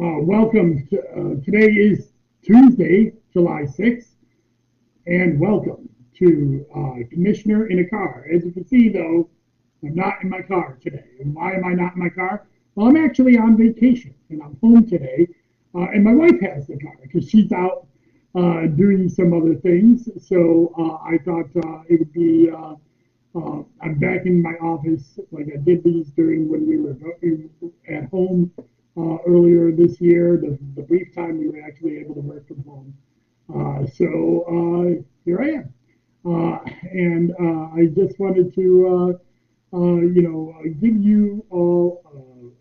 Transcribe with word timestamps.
Uh, 0.00 0.20
welcome. 0.20 0.86
To, 0.86 1.00
uh, 1.00 1.44
today 1.44 1.72
is 1.72 2.12
Tuesday, 2.44 3.14
July 3.32 3.62
6th, 3.62 4.10
and 5.08 5.40
welcome 5.40 5.88
to 6.16 6.64
uh, 6.72 7.08
Commissioner 7.10 7.66
in 7.66 7.80
a 7.80 7.84
Car. 7.84 8.24
As 8.32 8.44
you 8.44 8.52
can 8.52 8.64
see, 8.64 8.90
though, 8.90 9.28
I'm 9.82 9.96
not 9.96 10.22
in 10.22 10.28
my 10.28 10.40
car 10.40 10.78
today. 10.80 11.02
And 11.18 11.34
why 11.34 11.54
am 11.54 11.64
I 11.64 11.72
not 11.72 11.96
in 11.96 11.98
my 11.98 12.10
car? 12.10 12.46
Well, 12.76 12.86
I'm 12.86 12.96
actually 12.96 13.36
on 13.38 13.56
vacation, 13.56 14.14
and 14.30 14.40
I'm 14.40 14.56
home 14.60 14.86
today, 14.86 15.26
uh, 15.74 15.88
and 15.92 16.04
my 16.04 16.12
wife 16.14 16.40
has 16.42 16.68
the 16.68 16.78
car 16.78 16.94
because 17.02 17.28
she's 17.28 17.50
out 17.50 17.88
uh, 18.36 18.68
doing 18.68 19.08
some 19.08 19.32
other 19.32 19.56
things. 19.56 20.08
So 20.28 20.72
uh, 20.78 21.04
I 21.04 21.18
thought 21.24 21.50
it 21.88 21.98
would 21.98 22.12
be. 22.12 22.52
I'm 23.80 23.98
back 23.98 24.26
in 24.26 24.42
my 24.42 24.54
office 24.62 25.18
like 25.32 25.46
I 25.52 25.56
did 25.56 25.82
these 25.82 26.10
during 26.10 26.48
when 26.48 26.68
we 26.68 26.76
were 26.76 26.96
at 27.88 28.08
home 28.10 28.52
uh, 28.98 29.18
earlier 29.26 29.70
this 29.70 30.00
year, 30.00 30.36
the, 30.36 30.58
the 30.74 30.82
brief 30.82 31.14
time 31.14 31.38
we 31.38 31.48
were 31.48 31.62
actually 31.64 31.98
able 31.98 32.14
to 32.14 32.20
work 32.20 32.48
from 32.48 32.62
home. 32.64 32.94
Uh, 33.54 33.86
so 33.86 34.44
uh, 34.48 35.02
here 35.24 35.40
I 35.40 35.48
am. 35.50 35.74
Uh, 36.24 36.58
and 36.90 37.32
uh, 37.40 37.74
I 37.74 37.86
just 37.86 38.18
wanted 38.18 38.54
to, 38.56 39.20
you 39.72 40.22
know, 40.22 40.54
give 40.80 40.96
you 40.96 41.44
all 41.50 42.02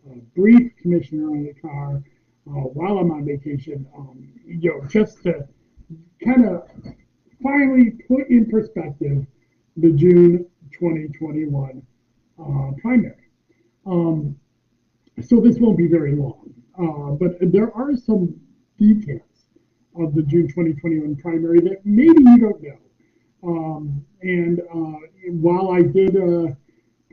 a, 0.08 0.12
a 0.12 0.16
brief 0.36 0.72
commissioner 0.82 1.32
on 1.32 1.44
the 1.44 1.54
car 1.54 2.04
while 2.46 3.00
I'm 3.00 3.12
on 3.12 3.26
vacation, 3.26 3.86
um, 3.98 4.32
you 4.46 4.70
know, 4.70 4.88
just 4.88 5.24
to 5.24 5.46
kind 6.24 6.46
of 6.46 6.70
finally 7.44 7.92
put 8.08 8.30
in 8.30 8.50
perspective 8.50 9.26
the 9.76 9.92
June 9.92 10.46
2021 10.72 11.82
primary. 12.82 13.16
Um, 13.86 14.38
so 15.22 15.40
this 15.40 15.58
won't 15.58 15.78
be 15.78 15.88
very 15.88 16.16
long, 16.16 16.54
uh, 16.80 17.12
but 17.12 17.38
there 17.52 17.74
are 17.76 17.96
some 17.96 18.36
details 18.78 19.22
of 20.00 20.14
the 20.14 20.22
June 20.22 20.48
2021 20.48 21.16
primary 21.16 21.60
that 21.62 21.86
maybe 21.86 22.22
you 22.22 22.38
don't 22.38 22.62
know. 22.62 22.78
Um, 23.44 24.06
and 24.22 24.60
uh, 24.60 25.00
while 25.32 25.72
I 25.72 25.82
did 25.82 26.16
uh, 26.16 26.54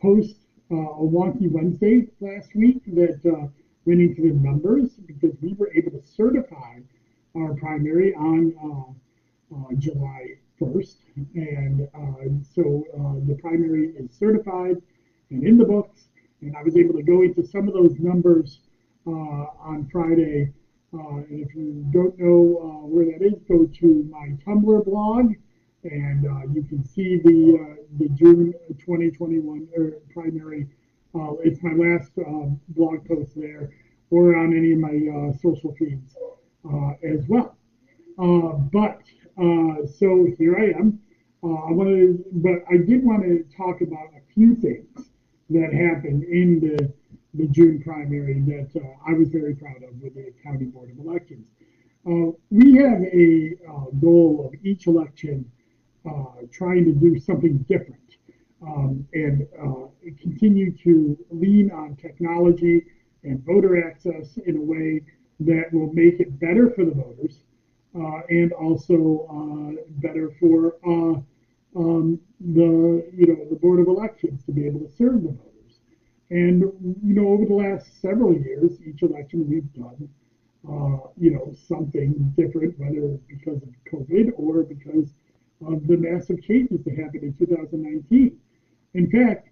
post 0.00 0.36
uh, 0.70 0.76
a 0.76 1.02
wonky 1.02 1.50
Wednesday 1.50 2.08
last 2.20 2.54
week 2.54 2.82
that 2.94 3.20
uh, 3.24 3.48
went 3.84 4.00
into 4.00 4.22
the 4.22 4.34
numbers 4.34 4.90
because 5.06 5.32
we 5.40 5.54
were 5.54 5.70
able 5.74 5.92
to 5.92 6.02
certify 6.06 6.80
our 7.36 7.54
primary 7.54 8.14
on 8.14 8.54
uh, 9.52 9.74
July 9.78 10.36
1st. 10.60 10.96
And 11.34 12.46
so 12.54 12.84
the 13.26 13.34
primary 13.40 13.94
is 13.98 14.10
certified 14.12 14.80
and 15.30 15.44
in 15.44 15.58
the 15.58 15.64
books 15.64 16.08
and 16.40 16.56
I 16.56 16.62
was 16.62 16.76
able 16.76 16.94
to 16.94 17.02
go 17.02 17.22
into 17.22 17.44
some 17.44 17.68
of 17.68 17.74
those 17.74 17.98
numbers 17.98 18.60
uh, 19.06 19.10
on 19.10 19.88
Friday. 19.90 20.52
Uh, 20.92 21.16
and 21.28 21.46
if 21.46 21.54
you 21.54 21.84
don't 21.90 22.16
know 22.18 22.58
uh, 22.62 22.86
where 22.86 23.06
that 23.06 23.24
is, 23.24 23.42
go 23.48 23.66
to 23.66 24.08
my 24.10 24.36
Tumblr 24.46 24.84
blog, 24.84 25.32
and 25.84 26.26
uh, 26.26 26.52
you 26.52 26.62
can 26.62 26.84
see 26.84 27.18
the 27.18 27.58
uh, 27.60 27.82
the 27.98 28.08
June 28.10 28.54
2021 28.78 29.68
er, 29.76 29.98
primary. 30.12 30.68
Uh, 31.14 31.32
it's 31.44 31.62
my 31.62 31.72
last 31.72 32.12
blog 32.68 33.06
post 33.06 33.32
there, 33.36 33.70
or 34.10 34.36
on 34.36 34.56
any 34.56 34.72
of 34.72 34.78
my 34.78 35.32
social 35.40 35.74
feeds 35.78 36.16
as 37.02 37.24
well. 37.28 37.56
but 38.72 39.00
so 39.88 40.26
here 40.38 40.56
I 40.56 40.78
am. 40.78 41.00
I 41.42 41.72
wanted, 41.72 42.24
but 42.32 42.64
I 42.70 42.78
did 42.78 43.04
want 43.04 43.22
to 43.24 43.44
talk 43.56 43.80
about 43.80 44.08
a 44.16 44.32
few 44.32 44.54
things 44.56 45.10
that 45.50 45.72
happened 45.72 46.24
in 46.24 46.60
the, 46.60 46.92
the 47.34 47.46
June 47.48 47.82
primary 47.82 48.40
that 48.40 48.70
uh, 48.80 49.10
I 49.10 49.12
was 49.12 49.28
very 49.28 49.54
proud 49.54 49.82
of 49.82 50.00
with 50.00 50.14
the 50.14 50.32
County 50.42 50.66
Board 50.66 50.90
of 50.90 51.04
Elections. 51.04 51.46
Uh, 52.06 52.32
we 52.50 52.74
have 52.74 53.00
a 53.02 53.52
uh, 53.68 53.90
goal 54.00 54.44
of 54.46 54.54
each 54.64 54.86
election 54.86 55.50
uh, 56.06 56.24
trying 56.52 56.84
to 56.84 56.92
do 56.92 57.18
something 57.18 57.58
different 57.68 58.16
um, 58.62 59.06
and 59.14 59.46
uh, 59.58 59.86
continue 60.20 60.70
to 60.70 61.16
lean 61.30 61.70
on 61.70 61.96
technology 61.96 62.84
and 63.22 63.42
voter 63.44 63.88
access 63.88 64.36
in 64.46 64.56
a 64.56 64.60
way 64.60 65.00
that 65.40 65.72
will 65.72 65.92
make 65.94 66.20
it 66.20 66.38
better 66.38 66.70
for 66.70 66.84
the 66.84 66.92
voters 66.92 67.40
uh, 67.96 68.20
and 68.28 68.52
also 68.52 69.76
better 70.02 70.30
for 70.38 70.76
um, 71.76 72.20
the 72.40 73.04
you 73.14 73.26
know 73.26 73.44
the 73.50 73.56
board 73.56 73.80
of 73.80 73.88
elections 73.88 74.44
to 74.44 74.52
be 74.52 74.66
able 74.66 74.80
to 74.80 74.88
serve 74.88 75.22
the 75.22 75.30
voters. 75.30 75.80
And 76.30 76.62
you 77.02 77.14
know 77.14 77.28
over 77.28 77.44
the 77.44 77.54
last 77.54 78.00
several 78.00 78.32
years, 78.34 78.80
each 78.86 79.02
election 79.02 79.48
we've 79.48 79.72
done 79.74 80.08
uh, 80.68 81.08
you 81.18 81.30
know 81.30 81.52
something 81.68 82.32
different, 82.36 82.78
whether 82.78 83.18
because 83.28 83.62
of 83.62 83.68
COVID 83.92 84.32
or 84.36 84.62
because 84.62 85.14
of 85.66 85.86
the 85.86 85.96
massive 85.96 86.42
changes 86.42 86.82
that 86.84 86.98
happened 86.98 87.22
in 87.22 87.32
2019. 87.34 88.38
In 88.94 89.10
fact, 89.10 89.48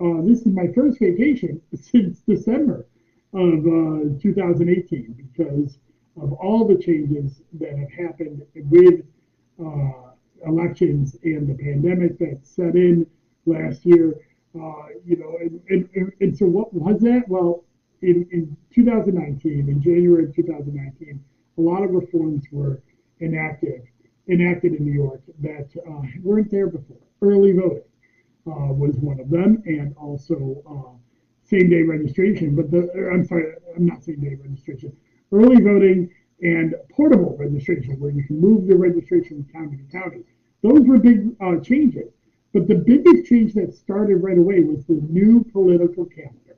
uh, 0.00 0.22
this 0.22 0.40
is 0.40 0.46
my 0.46 0.66
first 0.74 0.98
vacation 0.98 1.60
since 1.74 2.20
December 2.20 2.86
of 3.32 3.60
uh, 3.66 4.20
2018 4.20 5.30
because 5.34 5.78
of 6.20 6.32
all 6.34 6.66
the 6.66 6.76
changes 6.76 7.40
that 7.54 7.78
have 7.78 7.90
happened 7.90 8.42
with 8.54 9.02
uh, 9.64 10.11
elections 10.46 11.16
and 11.22 11.48
the 11.48 11.54
pandemic 11.54 12.18
that 12.18 12.40
set 12.42 12.74
in 12.74 13.06
last 13.46 13.84
year. 13.84 14.14
Uh, 14.54 14.88
you 15.06 15.16
know, 15.16 15.38
and, 15.70 15.88
and, 15.94 16.12
and, 16.20 16.36
so 16.36 16.44
what 16.44 16.74
was 16.74 17.00
that? 17.00 17.26
Well, 17.26 17.64
in, 18.02 18.28
in 18.32 18.54
2019, 18.74 19.68
in 19.68 19.80
January 19.80 20.24
of 20.24 20.34
2019, 20.34 21.24
a 21.56 21.60
lot 21.60 21.82
of 21.82 21.90
reforms 21.90 22.44
were 22.52 22.82
enacted 23.20 23.82
enacted 24.28 24.74
in 24.74 24.84
New 24.84 24.92
York 24.92 25.20
that 25.40 25.68
uh, 25.88 26.02
weren't 26.22 26.50
there 26.50 26.68
before. 26.68 26.96
Early 27.20 27.52
voting 27.52 27.82
uh, 28.46 28.72
was 28.72 28.96
one 28.96 29.20
of 29.20 29.30
them, 29.30 29.62
and 29.66 29.94
also 29.96 30.62
uh, 30.68 30.96
same 31.44 31.70
day 31.70 31.82
registration. 31.82 32.54
But 32.54 32.70
the 32.70 33.10
I'm 33.12 33.24
sorry, 33.24 33.54
I'm 33.76 33.86
not 33.86 34.02
same 34.02 34.20
day 34.20 34.36
registration. 34.40 34.96
Early 35.32 35.62
voting 35.62 36.10
and 36.42 36.74
portable 36.90 37.36
registration, 37.38 37.98
where 38.00 38.10
you 38.10 38.24
can 38.24 38.40
move 38.40 38.66
the 38.66 38.76
registration 38.76 39.44
from 39.44 39.52
county 39.52 39.76
to 39.76 39.92
county. 39.92 40.22
Those 40.62 40.80
were 40.86 40.98
big 40.98 41.34
uh, 41.40 41.60
changes. 41.60 42.12
But 42.52 42.68
the 42.68 42.74
biggest 42.74 43.26
change 43.26 43.54
that 43.54 43.74
started 43.74 44.16
right 44.16 44.36
away 44.36 44.60
was 44.60 44.84
the 44.84 45.00
new 45.08 45.44
political 45.52 46.04
calendar. 46.04 46.56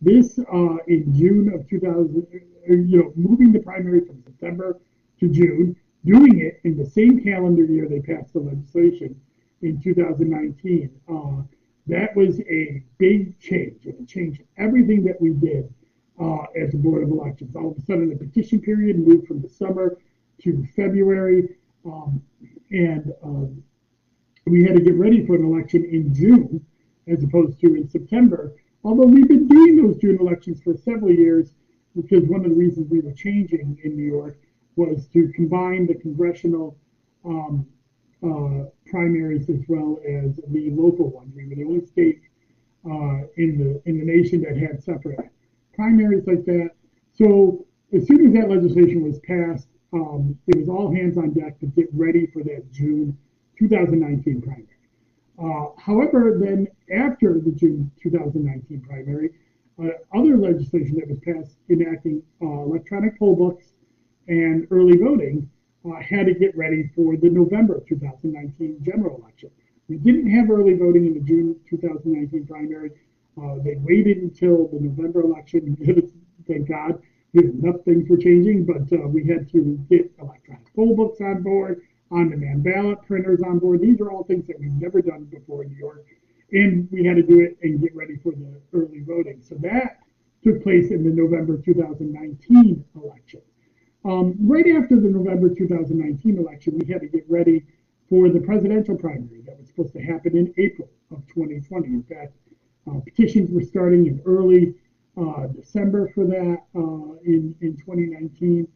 This 0.00 0.38
uh, 0.38 0.76
in 0.88 1.14
June 1.14 1.52
of 1.54 1.68
2000, 1.68 2.26
uh, 2.68 2.74
you 2.74 2.98
know, 2.98 3.12
moving 3.14 3.52
the 3.52 3.60
primary 3.60 4.04
from 4.04 4.22
September 4.24 4.78
to 5.20 5.28
June, 5.28 5.76
doing 6.04 6.40
it 6.40 6.60
in 6.64 6.76
the 6.76 6.84
same 6.84 7.22
calendar 7.22 7.64
year 7.64 7.88
they 7.88 8.00
passed 8.00 8.32
the 8.32 8.40
legislation 8.40 9.20
in 9.62 9.80
2019. 9.80 10.90
Uh, 11.08 11.42
that 11.86 12.14
was 12.16 12.40
a 12.40 12.82
big 12.98 13.38
change. 13.38 13.86
It 13.86 14.06
changed 14.08 14.42
everything 14.58 15.04
that 15.04 15.20
we 15.20 15.30
did 15.30 15.72
uh, 16.20 16.44
as 16.56 16.72
the 16.72 16.78
board 16.78 17.02
of 17.02 17.10
elections. 17.10 17.54
All 17.56 17.70
of 17.70 17.76
a 17.76 17.80
sudden, 17.82 18.08
the 18.08 18.16
petition 18.16 18.60
period 18.60 18.98
moved 18.98 19.26
from 19.26 19.42
the 19.42 19.48
summer 19.48 19.98
to 20.42 20.66
February. 20.74 21.56
Um, 21.84 22.22
and 22.70 23.12
um, 23.22 23.62
we 24.46 24.64
had 24.64 24.74
to 24.74 24.80
get 24.80 24.94
ready 24.94 25.26
for 25.26 25.34
an 25.34 25.44
election 25.44 25.84
in 25.84 26.14
June 26.14 26.64
as 27.06 27.22
opposed 27.22 27.60
to 27.60 27.74
in 27.74 27.88
September. 27.88 28.54
Although 28.84 29.06
we've 29.06 29.28
been 29.28 29.48
doing 29.48 29.76
those 29.76 29.96
June 29.98 30.18
elections 30.20 30.60
for 30.62 30.76
several 30.76 31.12
years, 31.12 31.52
because 31.94 32.24
one 32.24 32.44
of 32.44 32.50
the 32.50 32.56
reasons 32.56 32.90
we 32.90 33.00
were 33.00 33.12
changing 33.12 33.78
in 33.82 33.96
New 33.96 34.04
York 34.04 34.38
was 34.76 35.06
to 35.08 35.28
combine 35.34 35.86
the 35.86 35.94
congressional 35.94 36.76
um, 37.24 37.66
uh, 38.22 38.64
primaries 38.86 39.48
as 39.48 39.60
well 39.68 39.98
as 40.06 40.38
the 40.48 40.70
local 40.70 41.10
ones. 41.10 41.32
We 41.34 41.46
were 41.48 41.54
the 41.54 41.64
only 41.64 41.86
state 41.86 42.20
uh, 42.84 43.26
in 43.36 43.58
the 43.58 43.82
in 43.86 43.98
the 43.98 44.04
nation 44.04 44.42
that 44.42 44.56
had 44.56 44.82
separate 44.82 45.18
primaries 45.76 46.26
like 46.26 46.44
that. 46.46 46.70
So 47.12 47.66
as 47.92 48.06
soon 48.06 48.26
as 48.26 48.32
that 48.34 48.50
legislation 48.50 49.02
was 49.02 49.18
passed, 49.20 49.68
um, 49.92 50.38
it 50.46 50.58
was 50.58 50.68
all 50.68 50.92
hands 50.92 51.16
on 51.16 51.32
deck 51.32 51.58
to 51.60 51.66
get 51.66 51.88
ready 51.92 52.26
for 52.26 52.42
that 52.42 52.70
June 52.72 53.16
2019 53.58 54.42
primary. 54.42 54.66
Uh, 55.38 55.70
however, 55.78 56.38
then 56.40 56.66
after 56.94 57.38
the 57.38 57.52
June 57.52 57.90
2019 58.02 58.80
primary, 58.82 59.30
uh, 59.82 59.88
other 60.18 60.36
legislation 60.38 60.96
that 60.96 61.08
was 61.08 61.18
passed 61.20 61.56
enacting 61.68 62.22
uh, 62.42 62.46
electronic 62.46 63.18
poll 63.18 63.36
books 63.36 63.72
and 64.28 64.66
early 64.70 64.96
voting 64.96 65.48
uh, 65.86 66.00
had 66.00 66.26
to 66.26 66.34
get 66.34 66.56
ready 66.56 66.90
for 66.94 67.16
the 67.16 67.28
November 67.28 67.82
2019 67.88 68.78
general 68.82 69.20
election. 69.22 69.50
We 69.88 69.98
didn't 69.98 70.30
have 70.30 70.50
early 70.50 70.74
voting 70.74 71.06
in 71.06 71.14
the 71.14 71.20
June 71.20 71.56
2019 71.68 72.46
primary. 72.46 72.90
Uh, 73.40 73.56
they 73.62 73.76
waited 73.80 74.18
until 74.18 74.68
the 74.68 74.80
November 74.80 75.20
election. 75.20 75.76
Thank 76.48 76.68
God 76.68 77.00
enough 77.44 77.82
things 77.84 78.08
were 78.08 78.16
changing, 78.16 78.64
but 78.64 78.92
uh, 78.92 79.06
we 79.08 79.26
had 79.26 79.50
to 79.52 79.78
get 79.90 80.10
electronic 80.20 80.74
poll 80.74 80.96
books 80.96 81.20
on 81.20 81.42
board, 81.42 81.82
on-demand 82.10 82.62
ballot 82.62 82.98
printers 83.06 83.42
on 83.42 83.58
board. 83.58 83.80
These 83.80 84.00
are 84.00 84.10
all 84.10 84.24
things 84.24 84.46
that 84.46 84.58
we've 84.58 84.70
never 84.72 85.00
done 85.02 85.24
before 85.24 85.64
in 85.64 85.70
New 85.70 85.78
York, 85.78 86.06
and 86.52 86.88
we 86.90 87.04
had 87.04 87.16
to 87.16 87.22
do 87.22 87.40
it 87.40 87.58
and 87.62 87.80
get 87.80 87.94
ready 87.94 88.16
for 88.16 88.32
the 88.32 88.60
early 88.72 89.00
voting. 89.00 89.42
So 89.42 89.56
that 89.56 89.98
took 90.42 90.62
place 90.62 90.90
in 90.90 91.02
the 91.04 91.10
November 91.10 91.58
2019 91.58 92.84
election. 92.94 93.42
Um, 94.04 94.36
right 94.40 94.66
after 94.68 95.00
the 95.00 95.08
November 95.08 95.52
2019 95.52 96.38
election, 96.38 96.78
we 96.78 96.92
had 96.92 97.00
to 97.00 97.08
get 97.08 97.24
ready 97.28 97.64
for 98.08 98.28
the 98.28 98.38
presidential 98.38 98.96
primary 98.96 99.42
that 99.46 99.58
was 99.58 99.66
supposed 99.66 99.92
to 99.94 100.00
happen 100.00 100.36
in 100.36 100.54
April 100.58 100.88
of 101.10 101.26
2020. 101.26 101.88
In 101.88 102.04
fact, 102.04 102.36
petitions 103.04 103.50
were 103.50 103.62
starting 103.62 104.06
in 104.06 104.22
early 104.24 104.74
uh, 105.16 105.46
December 105.48 106.08
for 106.14 106.24
that 106.26 106.58
uh, 106.74 107.16
in, 107.24 107.54
in 107.60 107.76
2019, 107.76 108.68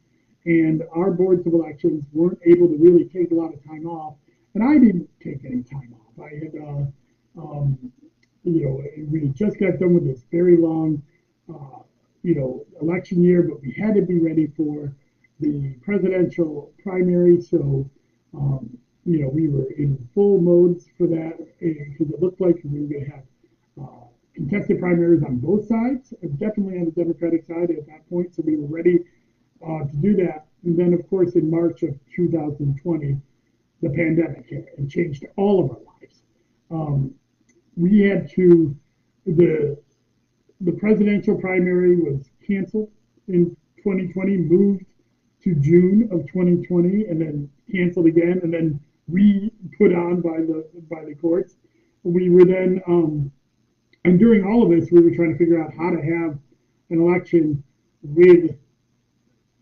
and 0.46 0.82
our 0.92 1.10
boards 1.10 1.46
of 1.46 1.52
elections 1.52 2.04
weren't 2.12 2.38
able 2.44 2.66
to 2.68 2.76
really 2.76 3.04
take 3.04 3.30
a 3.30 3.34
lot 3.34 3.52
of 3.52 3.62
time 3.64 3.86
off, 3.86 4.14
and 4.54 4.64
I 4.64 4.78
didn't 4.78 5.08
take 5.22 5.44
any 5.44 5.62
time 5.62 5.94
off. 5.94 6.24
I 6.24 6.34
had, 6.34 6.52
uh, 6.56 7.40
um, 7.40 7.92
you 8.42 8.64
know, 8.64 8.82
we 9.10 9.28
just 9.28 9.58
got 9.58 9.78
done 9.78 9.94
with 9.94 10.06
this 10.06 10.24
very 10.30 10.56
long, 10.56 11.02
uh, 11.52 11.82
you 12.22 12.34
know, 12.34 12.64
election 12.80 13.22
year, 13.22 13.42
but 13.42 13.60
we 13.60 13.72
had 13.72 13.94
to 13.94 14.02
be 14.02 14.18
ready 14.18 14.46
for 14.56 14.92
the 15.40 15.74
presidential 15.82 16.72
primary, 16.82 17.40
so 17.40 17.88
um, 18.34 18.78
you 19.04 19.22
know, 19.22 19.28
we 19.28 19.48
were 19.48 19.70
in 19.72 20.08
full 20.14 20.38
modes 20.40 20.86
for 20.96 21.06
that 21.06 21.38
because 21.58 22.10
it 22.10 22.20
looked 22.20 22.40
like 22.40 22.60
we 22.64 22.80
were 22.80 22.86
going 22.86 23.04
to 23.04 23.10
have 23.10 23.24
contested 24.34 24.80
primaries 24.80 25.22
on 25.22 25.36
both 25.36 25.66
sides, 25.66 26.14
definitely 26.38 26.78
on 26.78 26.86
the 26.86 26.92
Democratic 26.92 27.44
side 27.44 27.70
at 27.70 27.86
that 27.86 28.08
point. 28.08 28.34
So 28.34 28.42
we 28.44 28.56
were 28.56 28.66
ready 28.66 29.00
uh, 29.64 29.84
to 29.84 29.96
do 29.96 30.16
that. 30.16 30.46
And 30.64 30.78
then, 30.78 30.92
of 30.92 31.08
course, 31.08 31.34
in 31.34 31.50
March 31.50 31.82
of 31.82 31.98
2020, 32.14 33.16
the 33.82 33.88
pandemic 33.90 34.46
hit 34.48 34.66
and 34.76 34.90
changed 34.90 35.24
all 35.36 35.64
of 35.64 35.70
our 35.70 35.78
lives. 36.00 36.22
Um, 36.70 37.14
we 37.76 38.00
had 38.00 38.30
to 38.32 38.76
the 39.26 39.78
the 40.60 40.72
presidential 40.72 41.36
primary 41.38 41.96
was 41.96 42.30
canceled 42.46 42.90
in 43.28 43.56
2020, 43.78 44.36
moved 44.36 44.84
to 45.42 45.54
June 45.54 46.08
of 46.12 46.26
2020, 46.26 47.06
and 47.06 47.20
then 47.20 47.50
canceled 47.72 48.06
again, 48.06 48.40
and 48.42 48.52
then 48.52 48.78
re 49.08 49.50
put 49.78 49.94
on 49.94 50.20
by 50.20 50.38
the 50.38 50.66
by 50.90 51.04
the 51.04 51.14
courts. 51.14 51.56
We 52.02 52.28
were 52.30 52.44
then, 52.44 52.82
um, 52.86 53.32
and 54.04 54.18
during 54.18 54.44
all 54.44 54.62
of 54.62 54.70
this, 54.70 54.90
we 54.90 55.00
were 55.00 55.14
trying 55.14 55.32
to 55.32 55.38
figure 55.38 55.62
out 55.62 55.72
how 55.74 55.90
to 55.90 56.00
have 56.00 56.38
an 56.90 57.00
election 57.00 57.62
with 58.02 58.56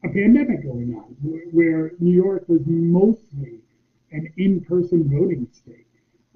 a 0.05 0.08
pandemic 0.08 0.62
going 0.62 0.94
on, 0.94 1.17
where 1.50 1.93
New 1.99 2.14
York 2.14 2.44
was 2.49 2.61
mostly 2.67 3.61
an 4.12 4.32
in-person 4.37 5.11
voting 5.11 5.49
state. 5.52 5.87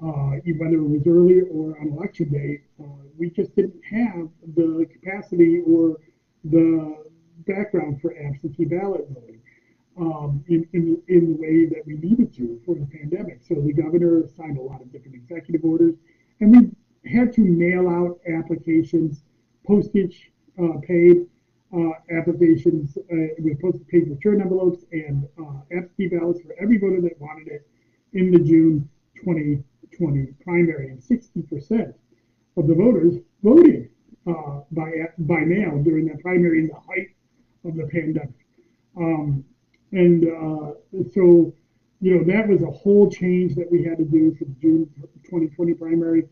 Uh, 0.03 0.33
whether 0.59 0.77
it 0.77 0.89
was 0.89 1.07
early 1.07 1.43
or 1.43 1.79
on 1.81 1.93
election 1.97 2.29
day, 2.29 2.61
uh, 2.83 3.05
we 3.17 3.31
just 3.31 3.55
didn't 3.55 3.81
have 3.85 4.29
the 4.57 4.85
capacity 4.93 5.61
or 5.65 5.97
the 6.45 7.05
background 7.47 8.01
for 8.01 8.13
absentee 8.19 8.65
ballot 8.65 9.07
voting 9.11 9.41
um, 9.97 10.45
in, 10.49 10.67
in, 10.73 11.01
in 11.07 11.33
the 11.33 11.41
way 11.41 11.67
that 11.67 11.87
we 11.87 11.95
needed 11.95 12.35
to 12.35 12.61
for 12.67 12.75
the 12.75 12.87
pandemic. 12.87 13.41
So 13.47 13.55
the 13.55 13.73
governor 13.73 14.25
signed 14.37 14.59
a 14.59 14.63
lot 14.63 14.81
of 14.81 14.91
different 14.91 15.15
executive 15.15 15.65
orders, 15.65 15.95
and 16.41 16.51
we 16.51 16.71
had 17.05 17.33
to 17.35 17.41
mail 17.41 17.89
out 17.89 18.21
applications, 18.33 19.23
postage 19.67 20.31
uh, 20.63 20.79
paid 20.87 21.27
uh, 21.75 21.91
applications 22.11 22.97
uh, 22.99 23.33
with 23.39 23.61
postage 23.61 23.87
paid 23.89 24.09
return 24.09 24.41
envelopes 24.41 24.85
and 24.93 25.27
uh, 25.41 25.77
absentee 25.77 26.07
ballots 26.09 26.41
for 26.43 26.55
every 26.61 26.79
voter 26.79 27.01
that 27.01 27.19
wanted 27.21 27.49
it 27.49 27.67
in 28.13 28.31
the 28.31 28.39
June 28.39 28.89
2020 29.17 30.35
primary. 30.45 30.91
And 30.91 31.01
60% 31.01 31.95
of 32.57 32.67
the 32.67 32.75
voters 32.75 33.15
voted 33.43 33.89
uh, 34.27 34.61
by 34.71 34.91
by 35.19 35.41
mail 35.41 35.83
during 35.83 36.07
that 36.07 36.21
primary 36.21 36.61
in 36.61 36.69
the 36.69 36.75
height 36.75 37.09
of 37.65 37.77
the 37.77 37.87
pandemic. 37.87 38.31
Um, 38.97 39.45
and 39.93 40.25
uh, 40.25 40.73
so, 41.13 41.53
you 42.01 42.17
know, 42.17 42.25
that 42.25 42.49
was 42.49 42.63
a 42.63 42.71
whole 42.71 43.11
change 43.11 43.55
that 43.55 43.71
we 43.71 43.83
had 43.85 43.99
to 43.99 44.05
do 44.05 44.35
for 44.35 44.45
the 44.45 44.55
June 44.61 44.91
2020 45.25 45.75
primary. 45.75 46.29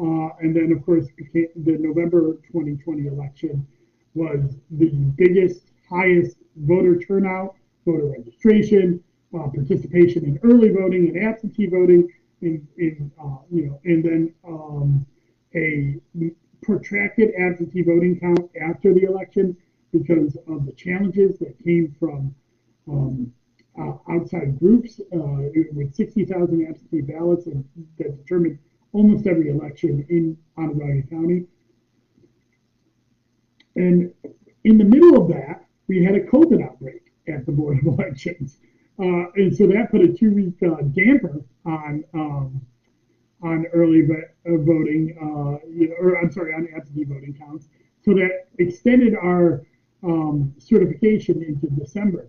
Uh, 0.00 0.30
and 0.40 0.54
then, 0.56 0.72
of 0.72 0.84
course, 0.84 1.06
the 1.32 1.76
November 1.78 2.34
2020 2.52 3.06
election 3.06 3.66
was 4.14 4.56
the 4.72 4.90
biggest, 5.16 5.72
highest 5.88 6.36
voter 6.56 6.98
turnout, 6.98 7.54
voter 7.84 8.06
registration, 8.06 9.02
uh, 9.34 9.48
participation 9.48 10.24
in 10.24 10.38
early 10.42 10.70
voting 10.70 11.08
and 11.08 11.24
absentee 11.24 11.66
voting, 11.66 12.08
in, 12.42 12.66
in 12.78 13.10
uh, 13.22 13.36
you 13.50 13.66
know, 13.66 13.80
and 13.84 14.04
then 14.04 14.34
um, 14.46 15.06
a 15.54 15.96
protracted 16.62 17.32
absentee 17.38 17.82
voting 17.82 18.18
count 18.18 18.50
after 18.60 18.92
the 18.92 19.02
election 19.02 19.56
because 19.92 20.36
of 20.48 20.66
the 20.66 20.72
challenges 20.72 21.38
that 21.38 21.56
came 21.62 21.94
from 22.00 22.34
um, 22.88 23.32
uh, 23.78 23.92
outside 24.12 24.58
groups 24.58 25.00
uh, 25.14 25.48
with 25.72 25.94
60,000 25.94 26.66
absentee 26.68 27.00
ballots 27.00 27.46
and 27.46 27.64
that 27.98 28.16
determined 28.18 28.58
almost 28.94 29.26
every 29.26 29.50
election 29.50 30.06
in 30.08 30.38
Onondaga 30.56 31.02
County. 31.08 31.44
And 33.76 34.14
in 34.62 34.78
the 34.78 34.84
middle 34.84 35.20
of 35.20 35.28
that, 35.28 35.66
we 35.88 36.02
had 36.02 36.14
a 36.14 36.20
COVID 36.20 36.64
outbreak 36.64 37.12
at 37.28 37.44
the 37.44 37.52
Board 37.52 37.78
of 37.78 37.86
Elections. 37.98 38.58
Uh, 38.98 39.26
and 39.34 39.54
so 39.54 39.66
that 39.66 39.90
put 39.90 40.00
a 40.00 40.08
two-week 40.08 40.54
uh, 40.62 40.80
damper 40.92 41.42
on 41.66 42.04
um, 42.14 42.60
on 43.42 43.66
early 43.74 44.02
uh, 44.02 44.56
voting, 44.58 45.14
uh, 45.20 45.58
you 45.68 45.88
know, 45.88 45.96
or 46.00 46.16
I'm 46.18 46.30
sorry, 46.30 46.54
on 46.54 46.66
absentee 46.74 47.04
voting 47.04 47.34
counts. 47.34 47.68
So 48.02 48.14
that 48.14 48.46
extended 48.58 49.14
our 49.14 49.66
um, 50.02 50.54
certification 50.58 51.42
into 51.42 51.66
December. 51.66 52.28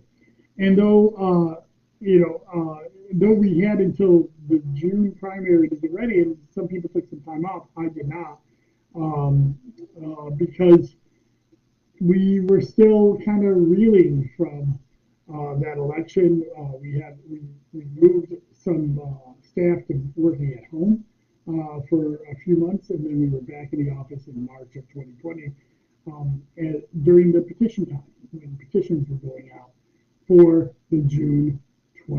And 0.58 0.76
though, 0.76 1.56
uh, 1.56 1.62
you 2.00 2.20
know, 2.20 2.42
uh, 2.52 2.88
though 3.12 3.32
we 3.32 3.60
had 3.60 3.78
until 3.78 4.28
the 4.48 4.62
June 4.74 5.16
primary 5.18 5.68
to 5.68 5.76
get 5.76 5.92
ready, 5.92 6.20
and 6.20 6.36
some 6.54 6.68
people 6.68 6.90
took 6.90 7.08
some 7.08 7.20
time 7.20 7.44
off, 7.44 7.66
I 7.76 7.88
did 7.88 8.08
not, 8.08 8.38
um, 8.94 9.58
uh, 10.04 10.30
because 10.30 10.96
we 12.00 12.40
were 12.40 12.60
still 12.60 13.18
kind 13.24 13.46
of 13.46 13.56
reeling 13.56 14.30
from 14.36 14.78
uh, 15.32 15.54
that 15.60 15.78
election. 15.78 16.44
Uh, 16.58 16.76
we 16.80 17.00
had 17.00 17.18
we, 17.28 17.40
we 17.72 17.84
moved 17.94 18.34
some 18.52 19.00
uh, 19.02 19.32
staff 19.42 19.86
to 19.88 20.00
working 20.16 20.58
at 20.62 20.70
home 20.70 21.04
for 21.88 22.16
a 22.30 22.36
few 22.44 22.56
months, 22.56 22.90
and 22.90 23.04
then 23.04 23.20
we 23.20 23.28
were 23.28 23.40
back 23.40 23.72
in 23.72 23.84
the 23.84 23.90
office 23.92 24.26
in 24.26 24.46
March 24.46 24.74
of 24.76 24.86
2020 24.92 25.52
um, 26.08 26.42
during 27.02 27.32
the 27.32 27.40
petition 27.40 27.86
time 27.86 28.02
when 28.32 28.56
petitions 28.56 29.08
were 29.08 29.30
going 29.30 29.50
out 29.54 29.70
for 30.26 30.72
the 30.90 30.98
June 31.02 31.60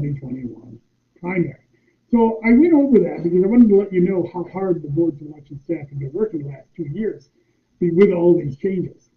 2021 0.01 0.79
primary. 1.19 1.67
So 2.09 2.39
I 2.45 2.53
went 2.53 2.73
over 2.73 2.99
that 2.99 3.23
because 3.23 3.43
I 3.43 3.47
wanted 3.47 3.69
to 3.69 3.75
let 3.75 3.91
you 3.91 4.01
know 4.01 4.29
how 4.33 4.45
hard 4.51 4.81
the 4.81 4.87
board's 4.87 5.21
election 5.21 5.59
staff 5.59 5.89
have 5.89 5.99
been 5.99 6.13
working 6.13 6.43
the 6.43 6.49
last 6.49 6.69
two 6.75 6.87
years 6.87 7.29
with 7.81 8.11
all 8.11 8.37
these 8.37 8.57
changes. 8.57 9.09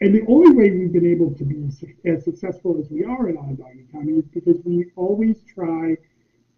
And 0.00 0.14
the 0.14 0.24
only 0.26 0.52
way 0.52 0.70
we've 0.70 0.92
been 0.92 1.06
able 1.06 1.32
to 1.34 1.44
be 1.44 1.70
as 2.04 2.24
successful 2.24 2.78
as 2.78 2.90
we 2.90 3.04
are 3.04 3.28
in 3.28 3.38
Onondaga 3.38 3.84
County 3.92 4.12
is 4.12 4.26
because 4.26 4.58
we 4.64 4.90
always 4.96 5.42
try 5.44 5.96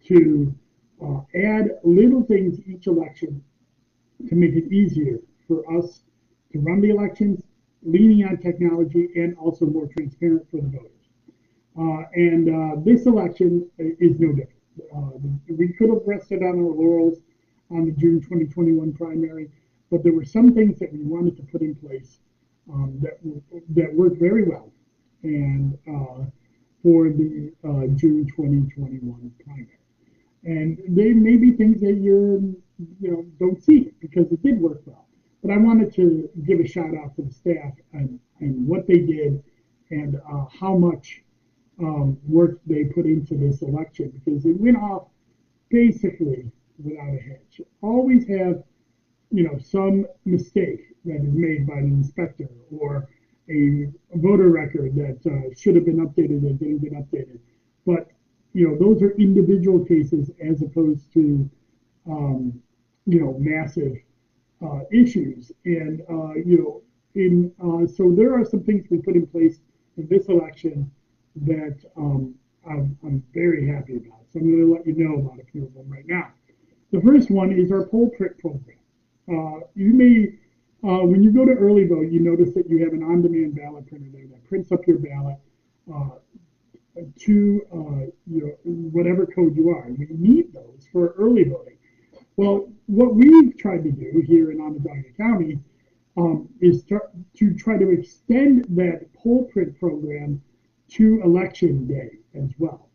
to 0.05 0.53
uh, 1.03 1.19
add 1.35 1.79
little 1.83 2.23
things 2.23 2.59
each 2.67 2.87
election 2.87 3.43
to 4.27 4.35
make 4.35 4.55
it 4.55 4.71
easier 4.73 5.19
for 5.47 5.61
us 5.77 6.01
to 6.51 6.59
run 6.59 6.81
the 6.81 6.89
elections, 6.89 7.41
leaning 7.83 8.25
on 8.25 8.37
technology, 8.37 9.09
and 9.15 9.37
also 9.37 9.65
more 9.65 9.87
transparent 9.87 10.49
for 10.49 10.57
the 10.57 10.67
voters. 10.67 10.96
Uh, 11.79 12.03
and 12.13 12.49
uh, 12.49 12.81
this 12.83 13.05
election 13.05 13.69
is 13.77 14.19
no 14.19 14.29
different. 14.29 14.51
Uh, 14.95 15.17
we 15.49 15.73
could 15.73 15.89
have 15.89 16.01
rested 16.05 16.41
on 16.41 16.59
our 16.59 16.73
laurels 16.73 17.19
on 17.69 17.85
the 17.85 17.91
June 17.91 18.19
2021 18.21 18.93
primary, 18.93 19.49
but 19.91 20.03
there 20.03 20.13
were 20.13 20.25
some 20.25 20.53
things 20.53 20.79
that 20.79 20.91
we 20.91 21.03
wanted 21.03 21.37
to 21.37 21.43
put 21.43 21.61
in 21.61 21.75
place 21.75 22.19
um, 22.71 22.99
that 23.01 23.19
that 23.69 23.93
worked 23.93 24.19
very 24.19 24.43
well, 24.43 24.71
and 25.23 25.77
uh, 25.87 26.25
for 26.83 27.09
the 27.09 27.53
uh, 27.63 27.87
June 27.95 28.25
2021 28.35 29.31
primary. 29.43 29.67
And 30.43 30.77
they 30.87 31.13
may 31.13 31.37
be 31.37 31.51
things 31.51 31.81
that 31.81 31.95
you 31.95 32.61
you 32.99 33.11
know 33.11 33.25
don't 33.39 33.61
see 33.61 33.91
because 33.99 34.31
it 34.31 34.41
did 34.41 34.59
work 34.59 34.81
well. 34.85 35.07
But 35.43 35.51
I 35.51 35.57
wanted 35.57 35.93
to 35.95 36.29
give 36.45 36.59
a 36.59 36.67
shout 36.67 36.95
out 36.97 37.15
to 37.15 37.21
the 37.21 37.31
staff 37.31 37.73
and, 37.93 38.19
and 38.39 38.67
what 38.67 38.87
they 38.87 38.99
did 38.99 39.43
and 39.91 40.15
uh, 40.15 40.45
how 40.59 40.75
much 40.75 41.21
um, 41.79 42.17
work 42.27 42.59
they 42.65 42.85
put 42.85 43.05
into 43.05 43.35
this 43.35 43.61
election 43.61 44.11
because 44.23 44.45
it 44.45 44.59
went 44.59 44.77
off 44.77 45.03
basically 45.69 46.49
without 46.83 47.13
a 47.13 47.17
hitch. 47.17 47.61
Always 47.81 48.27
have, 48.27 48.63
you 49.31 49.43
know, 49.43 49.57
some 49.57 50.05
mistake 50.25 50.93
that 51.05 51.23
is 51.23 51.33
made 51.33 51.67
by 51.67 51.81
the 51.81 51.87
inspector 51.87 52.49
or 52.79 53.07
a 53.49 53.87
voter 54.15 54.49
record 54.49 54.95
that 54.95 55.19
uh, 55.25 55.53
should 55.55 55.75
have 55.75 55.85
been 55.85 55.97
updated 55.97 56.41
that 56.41 56.59
didn't 56.59 56.79
get 56.79 56.93
updated. 56.93 57.39
But 57.85 58.07
you 58.53 58.67
know, 58.67 58.75
those 58.75 59.01
are 59.01 59.11
individual 59.11 59.85
cases 59.85 60.31
as 60.41 60.61
opposed 60.61 61.13
to, 61.13 61.49
um, 62.09 62.59
you 63.05 63.19
know, 63.19 63.35
massive 63.39 63.97
uh, 64.61 64.79
issues. 64.91 65.51
And 65.65 66.01
uh, 66.09 66.33
you 66.33 66.57
know, 66.57 66.81
in, 67.15 67.51
uh, 67.63 67.85
so 67.87 68.11
there 68.11 68.33
are 68.33 68.43
some 68.43 68.63
things 68.63 68.85
we 68.89 68.97
put 68.97 69.15
in 69.15 69.27
place 69.27 69.59
in 69.97 70.07
this 70.07 70.27
election 70.27 70.89
that 71.45 71.77
um, 71.95 72.35
I'm, 72.69 72.97
I'm 73.03 73.23
very 73.33 73.67
happy 73.67 73.97
about. 73.97 74.19
So 74.31 74.39
I'm 74.39 74.51
going 74.51 74.65
to 74.65 74.73
let 74.73 74.85
you 74.85 74.95
know 74.95 75.19
about 75.19 75.39
a 75.39 75.45
few 75.51 75.65
of 75.65 75.73
them 75.73 75.89
right 75.89 76.05
now. 76.05 76.31
The 76.91 77.01
first 77.01 77.29
one 77.29 77.51
is 77.51 77.71
our 77.71 77.85
poll 77.85 78.09
print 78.09 78.37
program. 78.37 78.77
Uh, 79.29 79.65
you 79.75 79.93
may, 79.93 80.33
uh, 80.89 81.05
when 81.05 81.21
you 81.21 81.31
go 81.31 81.45
to 81.45 81.51
early 81.51 81.85
vote, 81.85 82.11
you 82.11 82.19
notice 82.19 82.53
that 82.55 82.69
you 82.69 82.83
have 82.83 82.93
an 82.93 83.03
on-demand 83.03 83.55
ballot 83.55 83.87
printer 83.87 84.09
there 84.13 84.27
that 84.27 84.43
prints 84.47 84.71
up 84.71 84.87
your 84.87 84.97
ballot 84.97 85.37
uh, 85.93 86.15
to 87.19 87.61
uh, 87.73 88.05
you 88.25 88.41
know, 88.41 88.53
whatever 88.63 89.25
code 89.25 89.55
you 89.55 89.69
are. 89.69 89.83
And 89.83 89.97
we 89.99 90.07
need 90.09 90.53
those 90.53 90.87
for 90.91 91.13
early 91.17 91.43
voting. 91.43 91.77
Well, 92.37 92.69
what 92.85 93.15
we've 93.15 93.57
tried 93.57 93.83
to 93.83 93.91
do 93.91 94.23
here 94.25 94.51
in 94.51 94.61
Onondaga 94.61 95.11
County 95.17 95.59
um, 96.17 96.49
is 96.61 96.83
to, 96.85 96.99
to 97.37 97.53
try 97.53 97.77
to 97.77 97.89
extend 97.91 98.65
that 98.69 99.13
poll 99.13 99.45
print 99.51 99.77
program 99.79 100.41
to 100.89 101.21
election 101.23 101.87
day 101.87 102.11
as 102.35 102.49
well. 102.57 102.89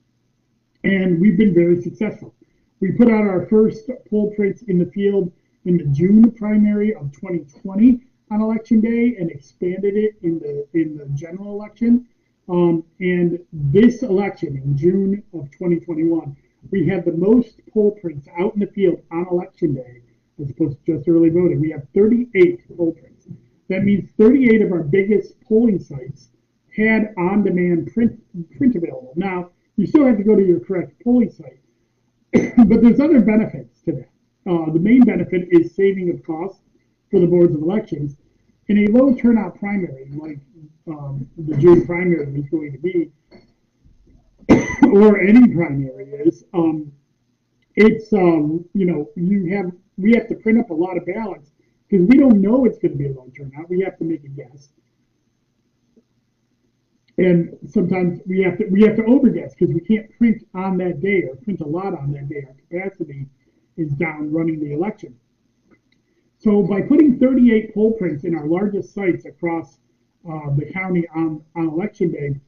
And 0.85 1.21
we've 1.21 1.37
been 1.37 1.55
very 1.55 1.81
successful. 1.81 2.35
We 2.81 2.93
put 2.93 3.09
out 3.09 3.23
our 3.23 3.47
first 3.47 3.91
poll 4.11 4.33
prints 4.35 4.63
in 4.63 4.79
the 4.79 4.87
field 4.87 5.33
in 5.65 5.77
the 5.77 5.85
June 5.85 6.31
primary 6.33 6.95
of 6.95 7.13
2020 7.13 8.01
on 8.31 8.41
election 8.41 8.81
day 8.81 9.17
and 9.19 9.31
expanded 9.31 9.97
it 9.97 10.17
in 10.23 10.39
the 10.41 10.67
in 10.73 10.97
the 10.97 11.07
general 11.15 11.53
election. 11.53 12.07
Um, 12.49 12.85
and 12.99 13.39
this 13.53 14.03
election 14.03 14.57
in 14.57 14.77
June 14.77 15.23
of 15.33 15.49
2021, 15.53 16.37
we 16.71 16.87
had 16.87 17.05
the 17.05 17.13
most 17.13 17.61
poll 17.73 17.93
prints 17.93 18.27
out 18.37 18.55
in 18.55 18.61
the 18.61 18.67
field 18.67 19.01
on 19.13 19.29
election 19.31 19.75
day 19.75 20.03
as 20.41 20.51
opposed 20.51 20.85
to 20.85 20.97
just 20.97 21.09
early 21.09 21.29
voting. 21.29 21.61
We 21.61 21.71
have 21.71 21.87
38 21.95 22.77
poll 22.77 22.93
prints. 22.93 23.29
That 23.69 23.85
means 23.85 24.11
38 24.19 24.63
of 24.63 24.73
our 24.73 24.83
biggest 24.83 25.41
polling 25.43 25.79
sites 25.79 26.32
had 26.77 27.15
on-demand 27.19 27.93
print 27.93 28.21
print 28.57 28.77
available. 28.77 29.13
Now, 29.17 29.51
you 29.77 29.87
still 29.87 30.07
have 30.07 30.17
to 30.17 30.25
go 30.25 30.37
to 30.37 30.45
your 30.45 30.61
correct 30.61 31.03
polling 31.03 31.31
site, 31.31 31.61
but 32.69 32.83
there's 32.83 33.01
other 33.01 33.21
benefits 33.21 33.81
to 33.83 33.93
that. 33.93 34.09
Uh, 34.45 34.73
the 34.73 34.81
main 34.81 35.03
benefit 35.05 35.49
is 35.51 35.75
saving 35.75 36.11
of 36.11 36.25
costs 36.25 36.61
for 37.11 37.21
the 37.21 37.27
boards 37.27 37.55
of 37.55 37.63
elections. 37.63 38.17
In 38.69 38.79
a 38.79 38.91
low 38.91 39.15
turnout 39.15 39.59
primary, 39.59 40.09
like 40.17 40.39
um, 40.89 41.29
the 41.37 41.57
June 41.57 41.87
primary 41.87 42.35
is 42.35 42.49
going 42.49 42.73
to 42.73 42.79
be, 42.79 43.13
or 44.93 45.21
any 45.21 45.55
primary 45.55 46.07
is, 46.07 46.45
um, 46.55 46.93
it's 47.77 48.13
um, 48.13 48.65
you 48.75 48.87
know 48.87 49.09
you 49.17 49.55
have 49.55 49.73
we 49.99 50.13
have 50.13 50.29
to 50.29 50.35
print 50.35 50.59
up 50.59 50.71
a 50.71 50.75
lot 50.75 50.97
of 50.97 51.07
ballots 51.07 51.51
because 51.89 52.07
we 52.07 52.17
don't 52.19 52.41
know 52.41 52.65
it's 52.65 52.79
going 52.79 52.93
to 52.93 52.99
be 52.99 53.07
a 53.07 53.13
low 53.13 53.31
turnout. 53.37 53.69
We 53.69 53.81
have 53.81 53.99
to 53.99 54.05
make 54.05 54.25
a 54.25 54.29
guess 54.29 54.71
and 57.19 57.57
sometimes 57.67 58.21
we 58.27 58.41
have 58.43 58.59
to 58.59 58.67
we 58.67 58.83
have 58.83 58.97
to 58.97 59.03
overguess 59.03 59.53
because 59.59 59.75
we 59.75 59.81
can't 59.81 60.11
print 60.17 60.43
on 60.55 60.79
that 60.79 61.01
day 61.01 61.23
or 61.23 61.37
print 61.37 61.61
a 61.61 61.67
lot 61.67 61.95
on 61.99 62.13
that 62.13 62.29
day. 62.29 62.47
Our 62.49 62.55
capacity 62.55 63.27
is 63.77 63.93
down 63.93 64.33
running 64.33 64.61
the 64.61 64.73
election. 64.73 65.17
So 66.39 66.63
by 66.63 66.83
putting 66.83 67.19
38 67.19 67.75
poll 67.75 67.93
prints 67.93 68.25
in 68.25 68.35
our 68.35 68.47
largest 68.47 68.95
sites 68.95 69.27
across 69.27 69.79
uh, 70.29 70.55
the 70.57 70.71
county 70.73 71.07
on, 71.15 71.45
on 71.55 71.69
election 71.69 72.13
day, 72.13 72.41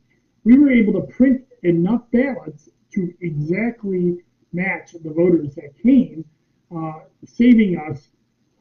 we 0.44 0.58
were 0.58 0.70
able 0.70 0.92
to 0.94 1.12
print 1.12 1.42
enough 1.62 2.02
ballots 2.12 2.68
to 2.94 3.12
exactly 3.20 4.18
match 4.52 4.92
the 4.92 5.10
voters 5.10 5.54
that 5.54 5.76
came, 5.82 6.24
uh, 6.76 7.00
saving 7.24 7.78
us 7.78 8.08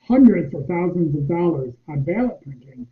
hundreds 0.07 0.53
or 0.53 0.63
thousands 0.63 1.15
of 1.15 1.27
dollars 1.27 1.73
on 1.87 2.01
ballot 2.01 2.41
printing 2.41 2.87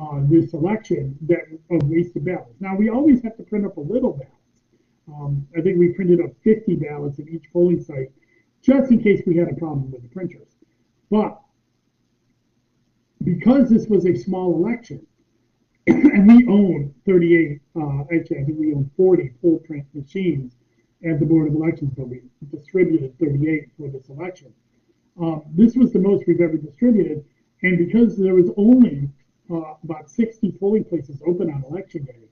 uh, 0.00 0.20
this 0.24 0.54
election 0.54 1.16
that 1.22 1.40
of 1.70 1.88
wasted 1.88 2.24
ballots. 2.24 2.60
Now 2.60 2.76
we 2.76 2.88
always 2.88 3.22
have 3.22 3.36
to 3.36 3.42
print 3.42 3.64
up 3.64 3.76
a 3.76 3.80
little 3.80 4.12
ballots. 4.12 4.34
Um, 5.08 5.46
I 5.56 5.60
think 5.60 5.78
we 5.78 5.88
printed 5.88 6.20
up 6.20 6.30
50 6.42 6.76
ballots 6.76 7.18
at 7.18 7.28
each 7.28 7.44
polling 7.52 7.82
site 7.82 8.10
just 8.62 8.90
in 8.90 9.02
case 9.02 9.22
we 9.26 9.36
had 9.36 9.48
a 9.48 9.54
problem 9.54 9.92
with 9.92 10.02
the 10.02 10.08
printers. 10.08 10.48
But 11.10 11.38
because 13.22 13.68
this 13.68 13.86
was 13.86 14.06
a 14.06 14.14
small 14.16 14.54
election, 14.56 15.06
and 15.86 16.26
we 16.26 16.46
own 16.48 16.94
38, 17.06 17.60
uh, 17.76 18.00
actually 18.14 18.38
I 18.38 18.44
think 18.44 18.58
we 18.58 18.74
own 18.74 18.90
40 18.96 19.32
poll 19.42 19.58
print 19.66 19.84
machines 19.92 20.54
at 21.04 21.20
the 21.20 21.26
Board 21.26 21.48
of 21.48 21.54
Elections, 21.54 21.92
but 21.96 22.08
we 22.08 22.22
distributed 22.50 23.18
38 23.18 23.70
for 23.76 23.88
this 23.88 24.08
election. 24.08 24.52
Um, 25.20 25.42
this 25.52 25.74
was 25.76 25.92
the 25.92 25.98
most 25.98 26.24
we've 26.26 26.40
ever 26.40 26.56
distributed, 26.56 27.24
and 27.62 27.78
because 27.78 28.16
there 28.16 28.34
was 28.34 28.50
only 28.56 29.10
uh, 29.50 29.74
about 29.82 30.10
60 30.10 30.52
polling 30.52 30.84
places 30.84 31.20
open 31.26 31.50
on 31.50 31.64
election 31.70 32.04
day, 32.04 32.28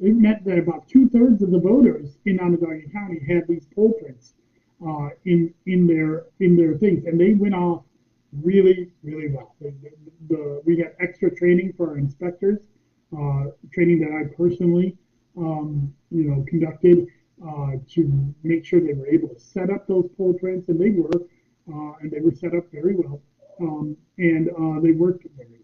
it 0.00 0.14
meant 0.14 0.44
that 0.44 0.58
about 0.58 0.88
two 0.88 1.08
thirds 1.08 1.42
of 1.42 1.50
the 1.50 1.58
voters 1.58 2.18
in 2.24 2.40
Onondaga 2.40 2.88
County 2.90 3.20
had 3.26 3.46
these 3.48 3.66
poll 3.74 3.92
prints 3.92 4.34
uh, 4.86 5.10
in 5.24 5.54
in 5.66 5.86
their 5.86 6.26
in 6.40 6.56
their 6.56 6.76
things, 6.76 7.04
and 7.06 7.18
they 7.18 7.32
went 7.34 7.54
off 7.54 7.84
really 8.42 8.90
really 9.02 9.28
well. 9.28 9.54
The, 9.60 9.72
the, 9.82 9.90
the, 10.34 10.62
we 10.64 10.76
got 10.76 10.92
extra 11.00 11.34
training 11.34 11.74
for 11.76 11.90
our 11.90 11.98
inspectors, 11.98 12.60
uh, 13.16 13.44
training 13.72 14.00
that 14.00 14.10
I 14.12 14.34
personally 14.36 14.96
um, 15.38 15.94
you 16.10 16.24
know 16.24 16.44
conducted 16.48 17.06
uh, 17.46 17.72
to 17.88 18.34
make 18.42 18.64
sure 18.64 18.80
they 18.80 18.94
were 18.94 19.06
able 19.06 19.28
to 19.28 19.38
set 19.38 19.70
up 19.70 19.86
those 19.86 20.08
poll 20.16 20.34
prints, 20.34 20.68
and 20.68 20.80
they 20.80 20.90
were, 20.90 21.10
uh, 21.72 21.92
and 22.00 22.10
they 22.10 22.20
were 22.20 22.32
set 22.32 22.54
up 22.54 22.64
very 22.72 22.94
well, 22.94 23.20
um, 23.60 23.96
and 24.18 24.48
uh, 24.50 24.80
they 24.80 24.92
worked 24.92 25.26
very 25.36 25.48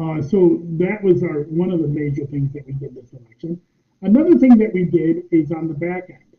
Uh, 0.00 0.22
so 0.22 0.62
that 0.78 1.02
was 1.02 1.22
our 1.22 1.42
one 1.44 1.70
of 1.70 1.80
the 1.80 1.88
major 1.88 2.24
things 2.26 2.50
that 2.54 2.66
we 2.66 2.72
did 2.72 2.94
this 2.94 3.12
election. 3.12 3.60
Another 4.00 4.38
thing 4.38 4.56
that 4.56 4.72
we 4.72 4.84
did 4.84 5.24
is 5.30 5.52
on 5.52 5.68
the 5.68 5.74
back 5.74 6.08
end. 6.08 6.36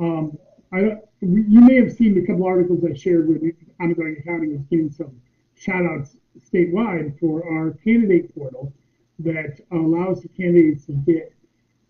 Um, 0.00 0.38
I, 0.72 0.98
you 1.20 1.60
may 1.60 1.76
have 1.76 1.92
seen 1.92 2.18
a 2.18 2.26
couple 2.26 2.44
articles 2.44 2.84
I 2.84 2.94
shared 2.94 3.28
with 3.28 3.40
Onondaga 3.80 4.22
County 4.22 4.48
was 4.48 4.62
getting 4.68 4.90
some 4.90 5.20
shout 5.54 5.86
outs 5.86 6.16
statewide 6.40 7.18
for 7.20 7.46
our 7.46 7.70
candidate 7.84 8.34
portal 8.34 8.72
that 9.20 9.60
allows 9.70 10.22
the 10.22 10.28
candidates 10.28 10.86
to 10.86 10.92
get 10.92 11.32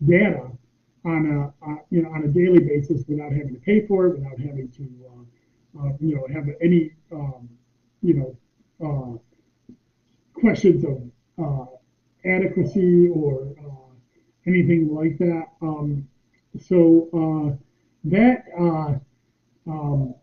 data 0.05 0.51
on 1.05 1.25
a 1.25 1.67
uh, 1.67 1.75
you 1.89 2.03
know 2.03 2.09
on 2.09 2.23
a 2.23 2.27
daily 2.27 2.59
basis 2.59 3.03
without 3.07 3.31
having 3.31 3.55
to 3.55 3.61
pay 3.61 3.87
for 3.87 4.07
it, 4.07 4.19
without 4.19 4.37
having 4.37 4.69
to 4.69 4.87
uh, 5.09 5.87
uh, 5.87 5.91
you 5.99 6.15
know 6.15 6.27
have 6.31 6.45
any 6.61 6.91
um, 7.11 7.49
you 8.03 8.13
know 8.13 8.37
uh, 8.85 10.39
questions 10.39 10.83
of 10.83 11.01
uh, 11.37 11.65
adequacy 12.25 13.09
or 13.09 13.53
uh, 13.59 13.93
anything 14.47 14.93
like 14.93 15.17
that. 15.17 15.45
Um, 15.61 16.07
so 16.59 17.09
uh, 17.13 17.57
that 18.05 18.45
uh, 18.57 18.95
um, 19.69 20.15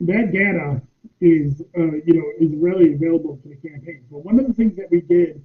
that 0.00 0.32
data 0.32 0.80
is 1.20 1.62
you 1.76 2.14
know 2.14 2.24
is 2.38 2.54
readily 2.56 2.94
available 2.94 3.36
to 3.42 3.48
the 3.48 3.56
campaign. 3.56 4.04
But 4.10 4.24
one 4.24 4.38
of 4.38 4.46
the 4.46 4.52
things 4.52 4.76
that 4.76 4.90
we 4.90 5.00
did 5.00 5.42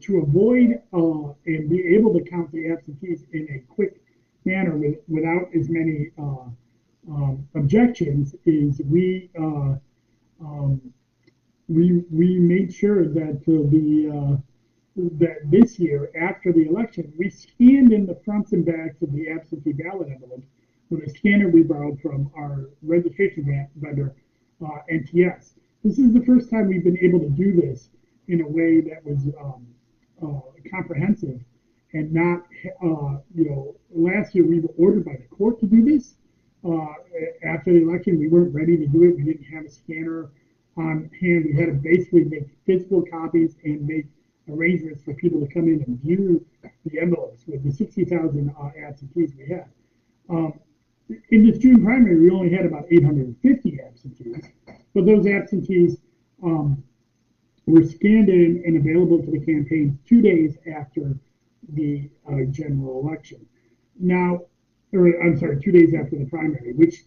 to 0.00 0.18
avoid 0.18 0.82
and 0.92 1.70
be 1.70 1.94
able 1.96 2.12
to 2.12 2.20
count 2.20 2.52
the 2.52 2.70
absentees 2.70 3.24
in 3.32 3.48
a 3.50 3.74
quick 3.74 4.00
manner 4.44 4.76
with, 4.76 4.98
without 5.08 5.48
as 5.58 5.70
many 5.70 6.10
um, 6.18 7.48
objections 7.54 8.34
is 8.44 8.80
we 8.84 9.30
um, 10.40 10.92
we 11.68 12.04
we 12.10 12.38
made 12.38 12.72
sure 12.72 13.08
that 13.08 13.40
uh, 13.48 13.68
the 13.70 14.10
uh, 14.10 14.36
that 15.18 15.50
this 15.50 15.78
year 15.78 16.10
after 16.18 16.52
the 16.52 16.66
election 16.68 17.12
we 17.18 17.28
scanned 17.28 17.92
in 17.92 18.06
the 18.06 18.14
fronts 18.24 18.52
and 18.52 18.64
backs 18.64 19.02
of 19.02 19.12
the 19.12 19.28
absentee 19.28 19.72
ballot 19.72 20.08
envelopes 20.08 20.46
with 20.90 21.02
a 21.02 21.10
scanner 21.10 21.48
we 21.48 21.62
borrowed 21.62 22.00
from 22.00 22.30
our 22.36 22.70
registration 22.82 23.68
vendor 23.76 24.14
uh, 24.64 24.78
NTS. 24.90 25.54
This 25.82 25.98
is 25.98 26.12
the 26.12 26.22
first 26.24 26.48
time 26.48 26.68
we've 26.68 26.84
been 26.84 26.98
able 26.98 27.20
to 27.20 27.28
do 27.28 27.60
this 27.60 27.90
in 28.28 28.40
a 28.40 28.46
way 28.46 28.80
that 28.80 29.04
was 29.04 29.28
um, 29.40 29.66
uh, 30.22 30.40
comprehensive 30.70 31.40
and 31.92 32.12
not 32.12 32.42
uh, 32.82 33.18
you 33.34 33.48
know 33.50 33.74
last 33.90 34.34
year 34.34 34.46
we 34.46 34.60
were 34.60 34.72
ordered 34.78 35.04
by 35.04 35.16
the 35.16 35.36
court 35.36 35.58
to 35.60 35.66
do 35.66 35.84
this. 35.84 36.14
Uh, 36.64 36.94
after 37.44 37.72
the 37.72 37.82
election, 37.82 38.18
we 38.18 38.26
weren't 38.26 38.52
ready 38.52 38.76
to 38.76 38.86
do 38.86 39.04
it. 39.04 39.16
We 39.16 39.22
didn't 39.22 39.44
have 39.44 39.64
a 39.64 39.70
scanner 39.70 40.30
on 40.76 41.10
hand. 41.20 41.46
We 41.46 41.54
had 41.54 41.66
to 41.66 41.72
basically 41.72 42.24
make 42.24 42.48
physical 42.66 43.02
copies 43.02 43.56
and 43.64 43.86
make 43.86 44.06
arrangements 44.50 45.02
for 45.02 45.14
people 45.14 45.40
to 45.40 45.52
come 45.52 45.64
in 45.64 45.82
and 45.86 46.00
view 46.00 46.44
the 46.84 47.00
envelopes 47.00 47.42
with 47.46 47.64
the 47.64 47.72
60,000 47.72 48.54
uh, 48.58 48.70
absentees 48.86 49.32
we 49.36 49.48
had. 49.48 49.68
Um, 50.28 50.54
in 51.30 51.46
this 51.46 51.58
June 51.58 51.84
primary, 51.84 52.20
we 52.20 52.30
only 52.30 52.50
had 52.50 52.66
about 52.66 52.84
850 52.90 53.80
absentees, 53.86 54.44
but 54.94 55.06
those 55.06 55.26
absentees 55.26 55.98
um, 56.42 56.82
were 57.66 57.84
scanned 57.84 58.28
in 58.28 58.62
and 58.64 58.76
available 58.76 59.22
to 59.22 59.30
the 59.30 59.38
campaign 59.38 59.98
two 60.06 60.20
days 60.20 60.56
after 60.76 61.18
the 61.70 62.08
uh, 62.28 62.42
general 62.50 63.00
election. 63.06 63.44
Now, 63.98 64.40
or 64.92 65.06
I'm 65.22 65.38
sorry, 65.38 65.60
two 65.60 65.72
days 65.72 65.94
after 65.94 66.16
the 66.16 66.26
primary, 66.26 66.72
which 66.74 67.04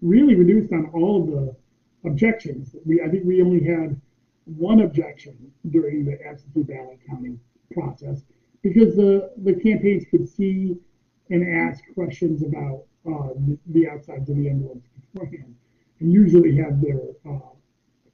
really 0.00 0.34
reduced 0.34 0.72
on 0.72 0.90
all 0.92 1.20
of 1.20 1.26
the 1.28 1.56
objections. 2.04 2.74
We, 2.84 3.00
I 3.00 3.08
think 3.08 3.24
we 3.24 3.42
only 3.42 3.62
had 3.62 4.00
one 4.44 4.80
objection 4.80 5.52
during 5.70 6.04
the 6.04 6.18
absentee 6.26 6.62
ballot 6.62 6.98
counting 7.08 7.38
process 7.72 8.22
because 8.62 8.94
the, 8.94 9.30
the 9.42 9.54
campaigns 9.54 10.04
could 10.10 10.28
see 10.28 10.76
and 11.30 11.44
ask 11.44 11.82
questions 11.94 12.42
about 12.42 12.84
uh, 13.06 13.28
the, 13.46 13.58
the 13.66 13.88
outsides 13.88 14.28
of 14.28 14.36
the 14.36 14.48
envelopes 14.48 14.88
beforehand 15.12 15.54
and 16.00 16.12
usually 16.12 16.56
have 16.56 16.80
their 16.80 17.00
uh, 17.28 17.38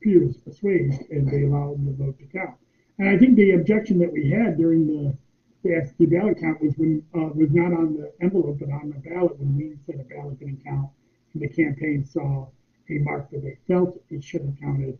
peers 0.00 0.36
assuaged 0.46 1.02
and 1.10 1.28
they 1.28 1.42
allow 1.42 1.74
the 1.84 1.92
vote 1.92 2.18
to 2.18 2.26
count. 2.26 2.54
And 2.98 3.08
I 3.08 3.16
think 3.16 3.36
the 3.36 3.52
objection 3.52 3.98
that 3.98 4.12
we 4.12 4.28
had 4.28 4.56
during 4.56 4.86
the, 4.86 5.16
the 5.62 5.76
absentee 5.76 6.06
ballot 6.06 6.38
count 6.38 6.60
was 6.60 6.76
when 6.76 7.02
uh, 7.14 7.30
was 7.34 7.50
not 7.50 7.72
on 7.72 7.94
the 7.94 8.10
envelope 8.20 8.58
but 8.60 8.70
on 8.70 8.90
the 8.90 9.08
ballot 9.08 9.38
when 9.38 9.56
we 9.56 9.76
said 9.86 10.00
a 10.00 10.04
ballot 10.04 10.38
didn't 10.38 10.62
count 10.64 10.88
and 11.32 11.42
the 11.42 11.48
campaign 11.48 12.04
saw 12.04 12.46
a 12.90 12.98
mark 12.98 13.30
that 13.30 13.42
they 13.42 13.58
felt 13.66 14.00
it 14.10 14.22
should 14.24 14.42
have 14.42 14.58
counted 14.60 14.98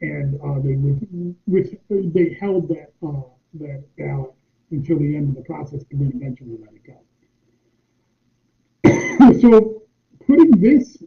and 0.00 0.38
uh, 0.42 0.60
they 0.60 0.74
would 0.74 1.36
with 1.46 1.74
they 1.88 2.36
held 2.38 2.68
that 2.68 2.92
uh, 3.06 3.22
that 3.54 3.82
ballot 3.96 4.32
until 4.70 4.98
the 4.98 5.16
end 5.16 5.28
of 5.30 5.36
the 5.36 5.42
process 5.42 5.82
and 5.90 6.00
then 6.00 6.12
eventually 6.14 6.58
let 6.60 6.74
it 6.74 6.82
go. 9.32 9.40
so 9.40 9.82
putting 10.26 10.50
this 10.60 10.98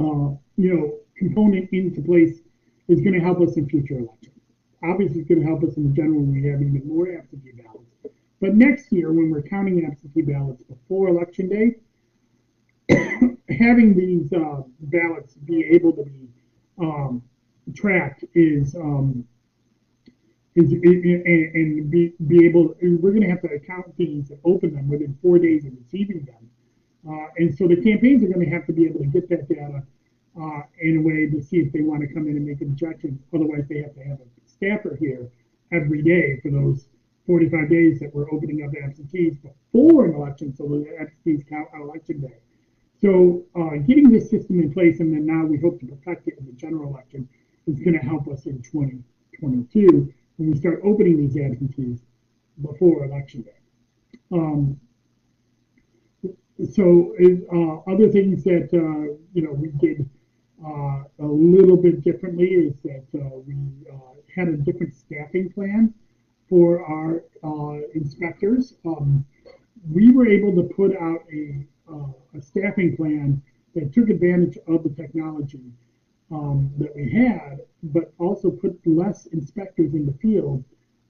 uh, 0.00 0.30
you 0.56 0.74
know 0.74 0.98
component 1.16 1.68
into 1.72 2.00
place 2.02 2.40
is 2.88 3.00
going 3.00 3.14
to 3.14 3.20
help 3.20 3.40
us 3.40 3.56
in 3.56 3.68
future 3.68 3.98
elections. 3.98 4.40
Obviously, 4.84 5.20
it's 5.20 5.28
going 5.28 5.40
to 5.40 5.46
help 5.46 5.62
us 5.62 5.76
in 5.76 5.88
the 5.88 5.94
general 5.94 6.20
when 6.20 6.32
we 6.32 6.48
have 6.48 6.60
even 6.60 6.82
more 6.84 7.08
absentee 7.16 7.52
ballots. 7.52 7.86
But 8.40 8.56
next 8.56 8.90
year, 8.90 9.12
when 9.12 9.30
we're 9.30 9.42
counting 9.42 9.86
absentee 9.86 10.22
ballots 10.22 10.64
before 10.64 11.08
election 11.08 11.48
day, 11.48 11.76
having 13.52 13.96
these 13.96 14.32
uh, 14.32 14.62
ballots 14.80 15.34
be 15.34 15.64
able 15.64 15.92
to 15.92 16.04
be 16.04 16.28
um, 16.78 17.22
tracked 17.74 18.24
is 18.34 18.74
um, 18.74 19.26
is, 20.54 20.72
and, 20.72 21.90
be, 21.90 22.12
be 22.26 22.44
able 22.44 22.74
we're 22.82 23.10
going 23.10 23.22
to 23.22 23.28
have 23.28 23.40
to 23.40 23.48
account 23.48 23.96
these 23.96 24.30
and 24.30 24.38
open 24.44 24.74
them 24.74 24.88
within 24.88 25.16
four 25.22 25.38
days 25.38 25.64
of 25.64 25.72
receiving 25.78 26.24
them. 26.24 26.50
Uh, 27.08 27.26
and 27.36 27.56
so 27.56 27.66
the 27.66 27.76
campaigns 27.76 28.22
are 28.22 28.28
going 28.28 28.44
to 28.44 28.52
have 28.52 28.66
to 28.66 28.72
be 28.72 28.84
able 28.84 29.00
to 29.00 29.06
get 29.06 29.28
that 29.28 29.48
data 29.48 29.82
uh, 30.40 30.60
in 30.80 30.98
a 30.98 31.00
way 31.00 31.26
to 31.26 31.42
see 31.42 31.58
if 31.58 31.72
they 31.72 31.80
want 31.80 32.00
to 32.00 32.06
come 32.12 32.28
in 32.28 32.36
and 32.36 32.46
make 32.46 32.60
objections. 32.60 33.20
Otherwise 33.34 33.64
they 33.68 33.78
have 33.78 33.94
to 33.94 34.02
have 34.02 34.18
a 34.20 34.48
staffer 34.48 34.96
here 35.00 35.30
every 35.72 36.02
day 36.02 36.38
for 36.42 36.50
those 36.50 36.86
45 37.26 37.70
days 37.70 38.00
that 38.00 38.14
we're 38.14 38.30
opening 38.32 38.62
up 38.64 38.70
absentees 38.84 39.36
before 39.38 40.06
an 40.06 40.14
election 40.14 40.54
so 40.54 40.64
the 40.64 40.96
absentees 41.00 41.44
count 41.48 41.68
on 41.74 41.82
election 41.82 42.20
day 42.20 42.38
so 43.02 43.42
uh, 43.56 43.76
getting 43.86 44.10
this 44.10 44.30
system 44.30 44.60
in 44.60 44.72
place 44.72 45.00
and 45.00 45.12
then 45.12 45.26
now 45.26 45.44
we 45.44 45.58
hope 45.58 45.80
to 45.80 45.86
perfect 46.04 46.28
it 46.28 46.38
in 46.38 46.46
the 46.46 46.52
general 46.52 46.90
election 46.90 47.28
is 47.66 47.80
going 47.80 47.98
to 47.98 48.04
help 48.06 48.28
us 48.28 48.46
in 48.46 48.62
2022 48.62 50.12
when 50.36 50.50
we 50.50 50.56
start 50.56 50.80
opening 50.84 51.16
these 51.16 51.36
absentees 51.36 52.00
before 52.60 53.04
election 53.04 53.42
day. 53.42 53.50
Um, 54.32 54.80
so 56.70 57.14
uh, 57.52 57.90
other 57.90 58.08
things 58.08 58.44
that 58.44 58.68
uh, 58.72 59.16
you 59.34 59.42
know 59.42 59.52
we 59.52 59.68
did 59.68 60.08
uh, 60.64 61.02
a 61.18 61.26
little 61.26 61.76
bit 61.76 62.02
differently 62.04 62.46
is 62.46 62.74
that 62.84 63.04
uh, 63.14 63.38
we 63.46 63.56
uh, 63.92 64.14
had 64.34 64.48
a 64.48 64.56
different 64.56 64.94
staffing 64.94 65.50
plan 65.52 65.92
for 66.48 66.84
our 66.84 67.24
uh, 67.42 67.80
inspectors. 67.94 68.74
Um, 68.86 69.24
we 69.90 70.12
were 70.12 70.28
able 70.28 70.54
to 70.54 70.62
put 70.74 70.96
out 70.96 71.24
a, 71.32 71.66
a 72.36 72.40
staffing 72.40 72.96
plan 72.96 73.42
that 73.74 73.92
took 73.92 74.08
advantage 74.08 74.58
of 74.66 74.82
the 74.82 74.90
technology 74.90 75.72
um, 76.30 76.70
that 76.78 76.94
we 76.94 77.10
had, 77.10 77.60
but 77.82 78.12
also 78.18 78.50
put 78.50 78.78
less 78.86 79.26
inspectors 79.26 79.94
in 79.94 80.06
the 80.06 80.12
field 80.14 80.64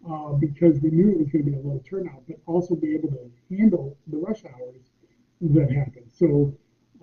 uh, 0.09 0.33
because 0.33 0.81
we 0.81 0.91
knew 0.91 1.11
it 1.13 1.19
was 1.19 1.29
going 1.29 1.45
to 1.45 1.51
be 1.51 1.57
a 1.57 1.61
low 1.61 1.81
turnout, 1.89 2.23
but 2.27 2.37
also 2.47 2.75
be 2.75 2.95
able 2.95 3.09
to 3.09 3.31
handle 3.57 3.97
the 4.09 4.17
rush 4.17 4.45
hours 4.45 4.91
that 5.41 5.71
happened. 5.71 6.11
So 6.13 6.53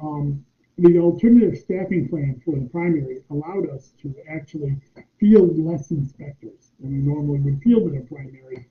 um, 0.01 0.43
the 0.77 0.97
alternative 0.97 1.57
staffing 1.57 2.07
plan 2.09 2.41
for 2.43 2.55
the 2.55 2.65
primary 2.65 3.21
allowed 3.29 3.69
us 3.69 3.93
to 4.01 4.15
actually 4.29 4.77
field 5.19 5.57
less 5.57 5.91
inspectors 5.91 6.71
than 6.79 6.91
we 6.91 6.97
normally 6.99 7.39
would 7.39 7.61
field 7.61 7.93
in 7.93 7.97
a 7.97 8.01
primary. 8.01 8.67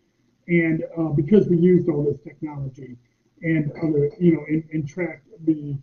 And 0.49 0.85
uh, 0.97 1.11
because 1.11 1.49
we 1.49 1.59
used 1.59 1.89
all 1.89 2.03
this 2.05 2.21
technology 2.21 2.97
and 3.43 3.73
other, 3.83 4.11
you 4.19 4.35
know, 4.35 4.45
and, 4.49 4.65
and 4.73 4.89
tracked 4.89 5.27
the 5.45 5.77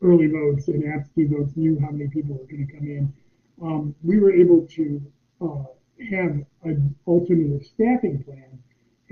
early 0.00 0.26
votes 0.26 0.68
and 0.68 0.84
absentee 0.92 1.26
votes 1.26 1.52
knew 1.56 1.78
how 1.80 1.90
many 1.90 2.08
people 2.08 2.36
were 2.36 2.46
going 2.46 2.66
to 2.66 2.72
come 2.72 2.84
in. 2.86 3.12
Um, 3.62 3.94
we 4.02 4.18
were 4.18 4.32
able 4.32 4.66
to 4.66 5.02
uh, 5.40 5.64
have 6.10 6.44
an 6.64 6.94
alternative 7.06 7.64
staffing 7.64 8.22
plan 8.24 8.58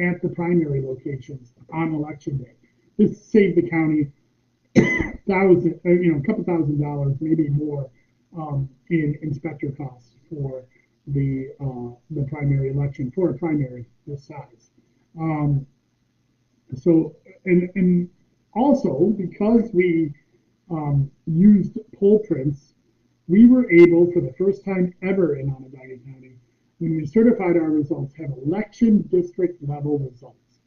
at 0.01 0.21
the 0.23 0.29
primary 0.29 0.83
locations 0.83 1.53
on 1.73 1.95
election 1.95 2.39
day. 2.39 2.55
This 2.97 3.25
saved 3.25 3.57
the 3.57 3.69
county 3.69 4.11
thousand, 5.29 5.81
uh, 5.85 5.91
you 5.91 6.13
know, 6.13 6.19
a 6.19 6.23
couple 6.23 6.45
thousand 6.45 6.81
dollars, 6.81 7.17
maybe 7.21 7.49
more, 7.49 7.91
um, 8.37 8.69
in 8.91 9.19
inspector 9.23 9.71
costs 9.73 10.15
for 10.29 10.65
the 11.07 11.49
uh, 11.61 11.95
the 12.11 12.27
primary 12.29 12.71
election 12.71 13.11
for 13.15 13.31
a 13.31 13.39
primary 13.39 13.87
this 14.07 14.27
size. 14.27 14.71
Um, 15.19 15.67
so 16.75 17.17
and 17.45 17.69
and 17.75 18.09
also 18.55 19.15
because 19.17 19.71
we 19.73 20.13
um, 20.71 21.11
used 21.27 21.79
poll 21.99 22.21
prints, 22.21 22.75
we 23.29 23.47
were 23.47 23.71
able, 23.71 24.11
for 24.13 24.21
the 24.21 24.33
first 24.39 24.65
time 24.65 24.93
ever 25.03 25.37
in 25.37 25.51
Onondaga 25.51 25.99
County, 26.05 26.37
when 26.79 26.97
we 26.97 27.07
certified 27.07 27.57
our 27.57 27.71
results, 27.71 28.15
have 28.17 28.31
election 28.45 29.03
district 29.11 29.63
level 29.69 29.99
results. 29.99 30.61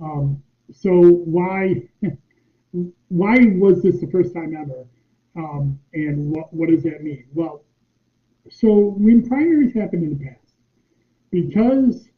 Um, 0.00 0.42
so 0.72 0.90
why 1.00 1.88
why 3.08 3.36
was 3.56 3.82
this 3.82 4.00
the 4.00 4.06
first 4.10 4.34
time 4.34 4.56
ever? 4.56 4.86
Um, 5.36 5.78
and 5.94 6.30
what, 6.34 6.52
what 6.52 6.68
does 6.68 6.82
that 6.82 7.02
mean? 7.02 7.26
Well, 7.32 7.64
so 8.50 8.94
when 8.98 9.26
primaries 9.26 9.74
happened 9.74 10.04
in 10.04 10.18
the 10.18 10.24
past, 10.24 10.54
because 11.30 12.08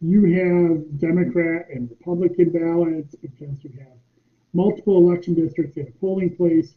you 0.00 0.24
have 0.24 0.98
Democrat 0.98 1.66
and 1.72 1.90
Republican 1.90 2.50
ballots, 2.50 3.14
because 3.16 3.62
you 3.62 3.70
have 3.78 3.98
multiple 4.52 4.96
election 4.96 5.34
districts 5.34 5.76
in 5.76 5.86
a 5.86 5.90
polling 6.00 6.34
place, 6.34 6.74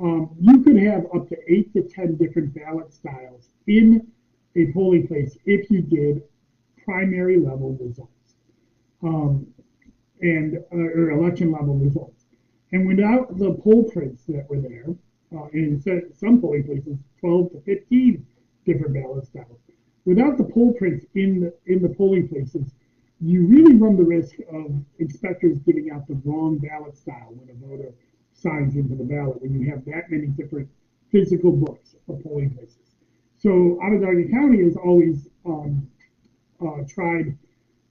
um, 0.00 0.30
you 0.38 0.62
could 0.62 0.76
have 0.76 1.06
up 1.14 1.28
to 1.28 1.36
eight 1.48 1.72
to 1.72 1.82
10 1.82 2.16
different 2.16 2.54
ballot 2.54 2.92
styles 2.92 3.48
in 3.66 4.06
a 4.54 4.72
polling 4.72 5.06
place 5.06 5.36
if 5.44 5.70
you 5.70 5.82
did 5.82 6.22
primary 6.84 7.38
level 7.38 7.76
results 7.80 8.34
um, 9.02 9.46
and 10.20 10.58
uh, 10.72 10.76
or 10.76 11.10
election 11.10 11.50
level 11.52 11.74
results. 11.74 12.24
And 12.72 12.86
without 12.86 13.38
the 13.38 13.52
poll 13.54 13.84
prints 13.84 14.24
that 14.28 14.48
were 14.48 14.60
there, 14.60 14.86
uh, 15.36 15.46
in 15.52 15.82
some 16.14 16.40
polling 16.40 16.64
places, 16.64 16.98
12 17.20 17.52
to 17.52 17.60
15 17.60 18.26
different 18.64 18.94
ballot 18.94 19.26
styles. 19.26 19.67
Without 20.08 20.38
the 20.38 20.44
poll 20.44 20.72
prints 20.72 21.04
in 21.16 21.52
in 21.66 21.82
the 21.82 21.90
polling 21.90 22.26
places, 22.28 22.72
you 23.20 23.44
really 23.44 23.74
run 23.74 23.94
the 23.94 24.02
risk 24.02 24.36
of 24.50 24.72
inspectors 24.98 25.58
giving 25.58 25.90
out 25.90 26.08
the 26.08 26.14
wrong 26.24 26.56
ballot 26.56 26.96
style 26.96 27.34
when 27.36 27.50
a 27.50 27.66
voter 27.66 27.92
signs 28.32 28.74
into 28.76 28.94
the 28.94 29.04
ballot 29.04 29.42
when 29.42 29.52
you 29.52 29.68
have 29.70 29.84
that 29.84 30.10
many 30.10 30.28
different 30.28 30.66
physical 31.12 31.52
books 31.52 31.94
of 32.08 32.22
polling 32.22 32.48
places. 32.54 32.96
So 33.36 33.78
Onondaga 33.82 34.30
County 34.30 34.64
has 34.64 34.78
always 34.78 35.28
um, 35.44 35.86
uh, 36.66 36.84
tried, 36.88 37.36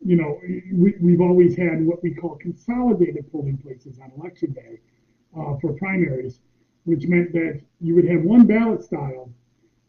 you 0.03 0.15
know, 0.15 0.39
we, 0.73 0.95
we've 0.99 1.21
always 1.21 1.55
had 1.55 1.85
what 1.85 2.01
we 2.01 2.15
call 2.15 2.35
consolidated 2.37 3.31
polling 3.31 3.59
places 3.59 3.99
on 3.99 4.11
election 4.19 4.53
day 4.53 4.79
uh, 5.37 5.55
for 5.61 5.71
primaries, 5.73 6.39
which 6.85 7.05
meant 7.05 7.31
that 7.33 7.61
you 7.79 7.93
would 7.93 8.09
have 8.09 8.23
one 8.23 8.47
ballot 8.47 8.83
style 8.83 9.29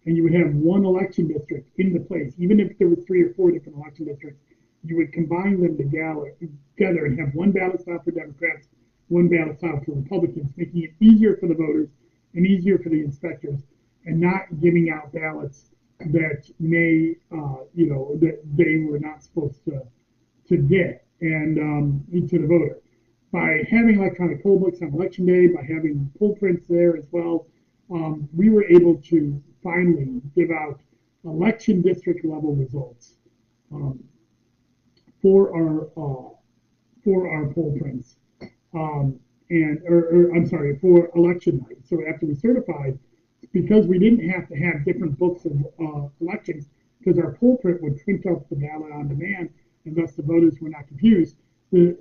and 0.09 0.16
you 0.16 0.23
would 0.23 0.33
have 0.33 0.55
one 0.55 0.87
election 0.87 1.29
district 1.29 1.68
in 1.77 1.92
the 1.92 2.01
place. 2.01 2.33
Even 2.38 2.59
if 2.59 2.79
there 2.79 2.88
were 2.88 2.97
three 2.97 3.23
or 3.23 3.35
four 3.35 3.51
different 3.51 3.77
election 3.77 4.07
districts, 4.07 4.40
you 4.83 4.97
would 4.97 5.12
combine 5.12 5.61
them 5.61 5.77
together, 5.77 6.35
together 6.75 7.05
and 7.05 7.21
have 7.21 7.35
one 7.35 7.53
ballot 7.53 7.83
stop 7.83 8.03
for 8.07 8.11
Democrats, 8.11 8.68
one 9.09 9.29
ballot 9.29 9.59
stop 9.59 9.85
for 9.85 9.92
Republicans, 9.92 10.51
making 10.57 10.85
it 10.85 10.92
easier 10.99 11.37
for 11.37 11.47
the 11.47 11.55
voters 11.55 11.90
and 12.33 12.47
easier 12.47 12.79
for 12.79 12.88
the 12.88 12.99
inspectors, 12.99 13.61
and 14.07 14.18
not 14.18 14.44
giving 14.62 14.88
out 14.88 15.12
ballots 15.12 15.73
that 16.01 16.49
may, 16.59 17.14
uh, 17.31 17.64
you 17.75 17.87
know, 17.90 18.16
that 18.23 18.40
they 18.57 18.77
were 18.79 18.99
not 18.99 19.23
supposed 19.23 19.62
to 19.66 19.83
to 20.49 20.57
get 20.57 21.05
and 21.21 21.59
um, 21.59 22.05
to 22.31 22.38
the 22.38 22.47
voter. 22.47 22.79
By 23.31 23.62
having 23.71 23.99
electronic 24.01 24.42
poll 24.42 24.59
books 24.59 24.81
on 24.81 24.88
election 24.94 25.27
day, 25.27 25.49
by 25.49 25.61
having 25.61 26.11
poll 26.18 26.35
prints 26.35 26.66
there 26.66 26.97
as 26.97 27.05
well, 27.11 27.47
um, 27.90 28.27
we 28.35 28.49
were 28.49 28.64
able 28.64 28.97
to 29.11 29.42
finally 29.68 30.22
give 30.35 30.50
out 30.50 30.81
election 31.24 31.83
district 31.83 32.24
level 32.24 32.54
results 32.54 33.14
um, 33.74 33.98
for 35.20 35.40
our 35.59 35.76
uh, 35.96 36.31
for 37.04 37.18
our 37.35 37.52
poll 37.54 37.76
prints 37.81 38.16
um, 38.74 39.18
and 39.50 39.81
or, 39.87 40.00
or, 40.14 40.35
I'm 40.35 40.46
sorry, 40.46 40.76
for 40.76 41.11
election 41.16 41.59
night. 41.68 41.78
So 41.85 41.96
after 42.09 42.26
we 42.26 42.35
certified, 42.35 42.98
because 43.52 43.87
we 43.87 43.98
didn't 43.98 44.28
have 44.28 44.46
to 44.48 44.57
have 44.57 44.85
different 44.85 45.18
books 45.18 45.46
of 45.46 45.52
uh, 45.81 46.09
elections, 46.20 46.68
because 46.98 47.18
our 47.18 47.33
poll 47.33 47.57
print 47.57 47.83
would 47.83 47.96
print 48.04 48.26
up 48.26 48.48
the 48.48 48.57
ballot 48.57 48.92
on 48.92 49.09
demand, 49.09 49.48
and 49.85 49.96
thus 49.96 50.12
the 50.12 50.22
voters 50.22 50.54
were 50.61 50.68
not 50.68 50.87
confused. 50.87 51.37
The 51.72 51.96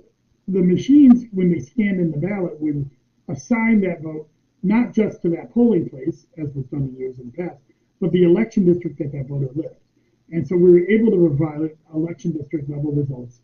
the 0.48 0.62
machines, 0.62 1.24
when 1.32 1.50
they 1.50 1.60
scanned 1.60 2.00
in 2.00 2.10
the 2.10 2.18
ballot, 2.18 2.58
would 2.60 2.88
assign 3.28 3.80
that 3.82 4.02
vote 4.02 4.26
not 4.62 4.92
just 4.92 5.22
to 5.22 5.28
that 5.30 5.52
polling 5.52 5.88
place, 5.88 6.26
as 6.36 6.52
was 6.54 6.66
done 6.66 6.88
in 6.88 6.96
years 6.96 7.18
in 7.18 7.30
the 7.30 7.44
past, 7.44 7.60
but 8.00 8.12
the 8.12 8.24
election 8.24 8.64
district 8.64 8.98
that 8.98 9.12
that 9.12 9.26
voter 9.28 9.50
lived. 9.54 9.76
And 10.30 10.46
so 10.46 10.56
we 10.56 10.70
were 10.72 10.86
able 10.88 11.10
to 11.12 11.34
provide 11.36 11.76
election 11.94 12.32
district 12.32 12.68
level 12.68 12.92
results 12.92 13.40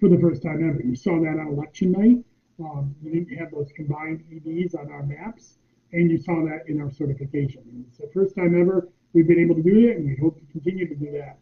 for 0.00 0.08
the 0.08 0.18
first 0.18 0.42
time 0.42 0.68
ever. 0.68 0.82
You 0.82 0.96
saw 0.96 1.20
that 1.20 1.38
on 1.38 1.48
election 1.48 1.92
night. 1.92 2.24
Um, 2.58 2.94
we 3.02 3.12
didn't 3.12 3.36
have 3.38 3.50
those 3.50 3.70
combined 3.74 4.24
EDs 4.30 4.74
on 4.74 4.90
our 4.90 5.02
maps, 5.02 5.58
and 5.92 6.10
you 6.10 6.18
saw 6.18 6.44
that 6.44 6.68
in 6.68 6.80
our 6.80 6.90
certification. 6.90 7.62
And 7.70 7.84
it's 7.88 7.98
the 7.98 8.10
first 8.12 8.34
time 8.34 8.60
ever 8.60 8.88
we've 9.12 9.28
been 9.28 9.38
able 9.38 9.54
to 9.54 9.62
do 9.62 9.86
that, 9.86 9.96
and 9.96 10.06
we 10.06 10.16
hope 10.16 10.38
to 10.38 10.46
continue 10.52 10.88
to 10.88 10.94
do 10.94 11.12
that 11.12 11.38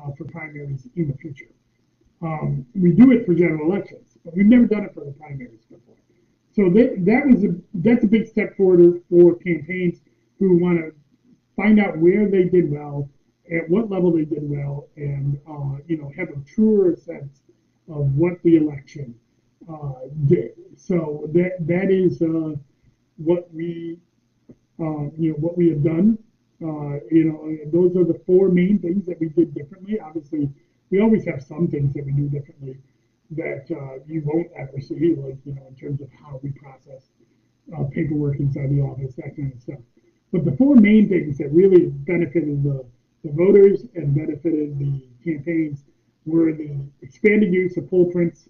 uh, 0.00 0.12
for 0.16 0.24
primaries 0.24 0.86
in 0.96 1.08
the 1.08 1.14
future. 1.14 1.50
Um, 2.22 2.66
we 2.74 2.92
do 2.92 3.12
it 3.12 3.26
for 3.26 3.34
general 3.34 3.70
elections, 3.70 4.16
but 4.24 4.34
we've 4.34 4.46
never 4.46 4.66
done 4.66 4.84
it 4.84 4.94
for 4.94 5.04
the 5.04 5.12
primaries 5.12 5.64
before. 5.70 5.93
So 6.54 6.70
that, 6.70 7.04
that 7.04 7.26
was 7.26 7.42
a 7.42 7.56
that's 7.74 8.04
a 8.04 8.06
big 8.06 8.28
step 8.28 8.56
forward 8.56 9.02
for 9.10 9.34
campaigns 9.34 10.00
who 10.38 10.56
want 10.56 10.78
to 10.78 10.92
find 11.56 11.80
out 11.80 11.98
where 11.98 12.28
they 12.28 12.44
did 12.44 12.70
well, 12.70 13.10
at 13.50 13.68
what 13.68 13.90
level 13.90 14.12
they 14.12 14.24
did 14.24 14.48
well, 14.48 14.86
and 14.96 15.40
uh, 15.48 15.78
you 15.88 15.96
know 15.96 16.12
have 16.16 16.28
a 16.30 16.36
truer 16.46 16.94
sense 16.94 17.42
of 17.88 18.14
what 18.14 18.40
the 18.44 18.56
election 18.56 19.14
uh, 19.68 19.94
did. 20.26 20.52
So 20.76 21.28
that 21.32 21.56
that 21.66 21.90
is 21.90 22.22
uh, 22.22 22.54
what 23.16 23.52
we 23.52 23.98
uh, 24.78 25.10
you 25.18 25.30
know 25.30 25.38
what 25.40 25.56
we 25.56 25.70
have 25.70 25.82
done. 25.82 26.18
Uh, 26.62 27.00
you 27.10 27.24
know 27.24 27.58
those 27.72 27.96
are 27.96 28.04
the 28.04 28.20
four 28.26 28.48
main 28.48 28.78
things 28.78 29.06
that 29.06 29.18
we 29.18 29.28
did 29.30 29.52
differently. 29.54 29.98
Obviously, 29.98 30.48
we 30.90 31.00
always 31.00 31.24
have 31.24 31.42
some 31.42 31.66
things 31.66 31.92
that 31.94 32.04
we 32.06 32.12
do 32.12 32.28
differently 32.28 32.78
that 33.36 33.66
uh, 33.70 34.02
you 34.06 34.22
won't 34.24 34.50
ever 34.56 34.80
see, 34.80 35.14
like 35.16 35.36
you 35.44 35.54
know 35.54 35.66
in 35.68 35.74
terms 35.76 36.00
of 36.00 36.08
how 36.12 36.40
we 36.42 36.50
process 36.50 37.10
paperwork 37.90 38.38
inside 38.40 38.70
the 38.70 38.80
office, 38.80 39.14
that 39.14 39.34
kind 39.36 39.52
of 39.52 39.60
stuff. 39.60 39.78
But 40.32 40.44
the 40.44 40.52
four 40.52 40.74
main 40.74 41.08
things 41.08 41.38
that 41.38 41.50
really 41.52 41.86
benefited 41.86 42.62
the, 42.62 42.84
the 43.22 43.30
voters 43.30 43.86
and 43.94 44.14
benefited 44.14 44.78
the 44.78 45.02
campaigns 45.24 45.84
were 46.26 46.52
the 46.52 46.76
expanded 47.02 47.52
use 47.52 47.76
of 47.76 47.88
poll 47.88 48.10
prints 48.10 48.48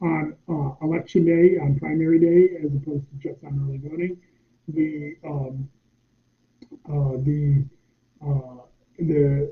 on 0.00 0.36
uh, 0.48 0.70
election 0.82 1.24
day, 1.24 1.58
on 1.58 1.78
primary 1.78 2.18
day, 2.18 2.56
as 2.64 2.74
opposed 2.74 3.08
to 3.10 3.16
just 3.16 3.42
on 3.44 3.60
early 3.66 3.80
voting. 3.82 4.16
The 4.68 5.16
um, 5.24 5.68
uh, 6.88 7.16
the 7.24 7.64
uh, 8.24 8.62
the 8.98 9.44
uh, 9.44 9.46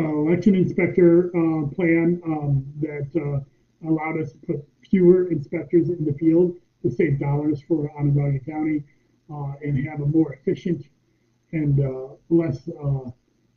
election 0.00 0.54
inspector 0.54 1.28
uh, 1.28 1.66
plan 1.74 2.20
um, 2.26 2.64
that 2.80 3.08
uh, 3.16 3.88
allowed 3.88 4.20
us 4.20 4.32
to 4.32 4.38
put 4.46 4.68
fewer 4.88 5.30
inspectors 5.30 5.88
in 5.88 6.04
the 6.04 6.12
field 6.14 6.54
to 6.82 6.90
save 6.90 7.18
dollars 7.18 7.62
for 7.66 7.90
Onondaga 7.98 8.38
County 8.40 8.82
and 9.62 9.84
have 9.88 10.00
a 10.00 10.06
more 10.06 10.34
efficient 10.34 10.86
and 11.52 11.80
less 12.28 12.68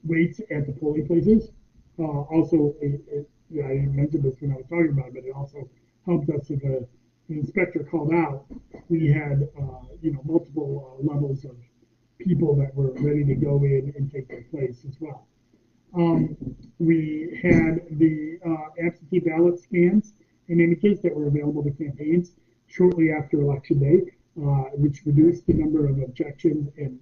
waits 0.04 0.39
at 0.52 0.65
the 0.65 0.73
polling 0.73 1.06
places. 1.08 1.52
Uh, 1.97 2.21
also, 2.32 2.73
it, 2.82 3.02
it, 3.12 3.30
yeah, 3.49 3.65
I 3.65 3.86
mentioned 3.88 4.23
this 4.23 4.36
when 4.39 4.54
I 4.54 4.56
was 4.56 4.65
talking 4.69 4.89
about 4.89 5.08
it, 5.08 5.15
but 5.15 5.23
it 5.25 5.36
also 5.36 5.69
helped 6.06 6.30
us 6.30 6.49
if 6.49 6.63
an 6.63 6.88
inspector 7.28 7.84
called 7.84 8.13
out, 8.13 8.45
we 8.88 9.08
had, 9.12 9.49
uh, 9.60 9.82
you 10.02 10.13
know, 10.13 10.21
multiple 10.23 10.97
uh, 10.97 11.13
levels 11.13 11.43
of 11.43 11.56
people 12.19 12.56
that 12.56 12.73
were 12.73 12.91
ready 12.93 13.25
to 13.25 13.36
go 13.36 13.58
in 13.63 13.93
and 13.97 14.12
take 14.12 14.28
their 14.30 14.43
place 14.43 14.86
as 14.88 14.95
well. 14.99 15.28
Um, 15.95 16.38
we 16.80 17.39
had 17.41 17.82
the 17.97 18.39
uh, 18.45 18.86
absentee 18.86 19.19
ballot 19.19 19.60
scans 19.60 20.13
and 20.47 20.62
images 20.62 21.02
that 21.02 21.15
were 21.15 21.28
available 21.28 21.63
to 21.63 21.71
campaigns 21.71 22.32
shortly 22.67 23.12
after 23.12 23.41
election 23.41 23.80
day, 23.80 24.12
uh, 24.41 24.69
which 24.75 25.02
reduced 25.06 25.45
the 25.47 25.54
number 25.54 25.88
of 25.88 25.97
objections 25.99 26.69
and 26.78 26.99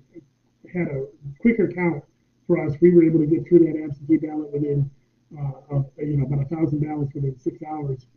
had 0.73 0.88
a 0.88 1.06
quicker 1.39 1.69
count 1.71 2.04
for 2.47 2.65
us, 2.65 2.73
we 2.82 2.93
were 2.93 3.04
able 3.04 3.19
to 3.19 3.26
get 3.26 3.47
through 3.47 3.60
that 3.60 3.84
absentee 3.84 4.17
ballot 4.17 4.52
within, 4.54 4.89
uh, 5.38 5.82
you 5.97 6.17
know, 6.17 6.26
about 6.26 6.45
a 6.45 6.56
thousand 6.56 6.80
ballots 6.80 7.13
within 7.13 7.38
six 7.38 7.62
hours. 7.63 8.08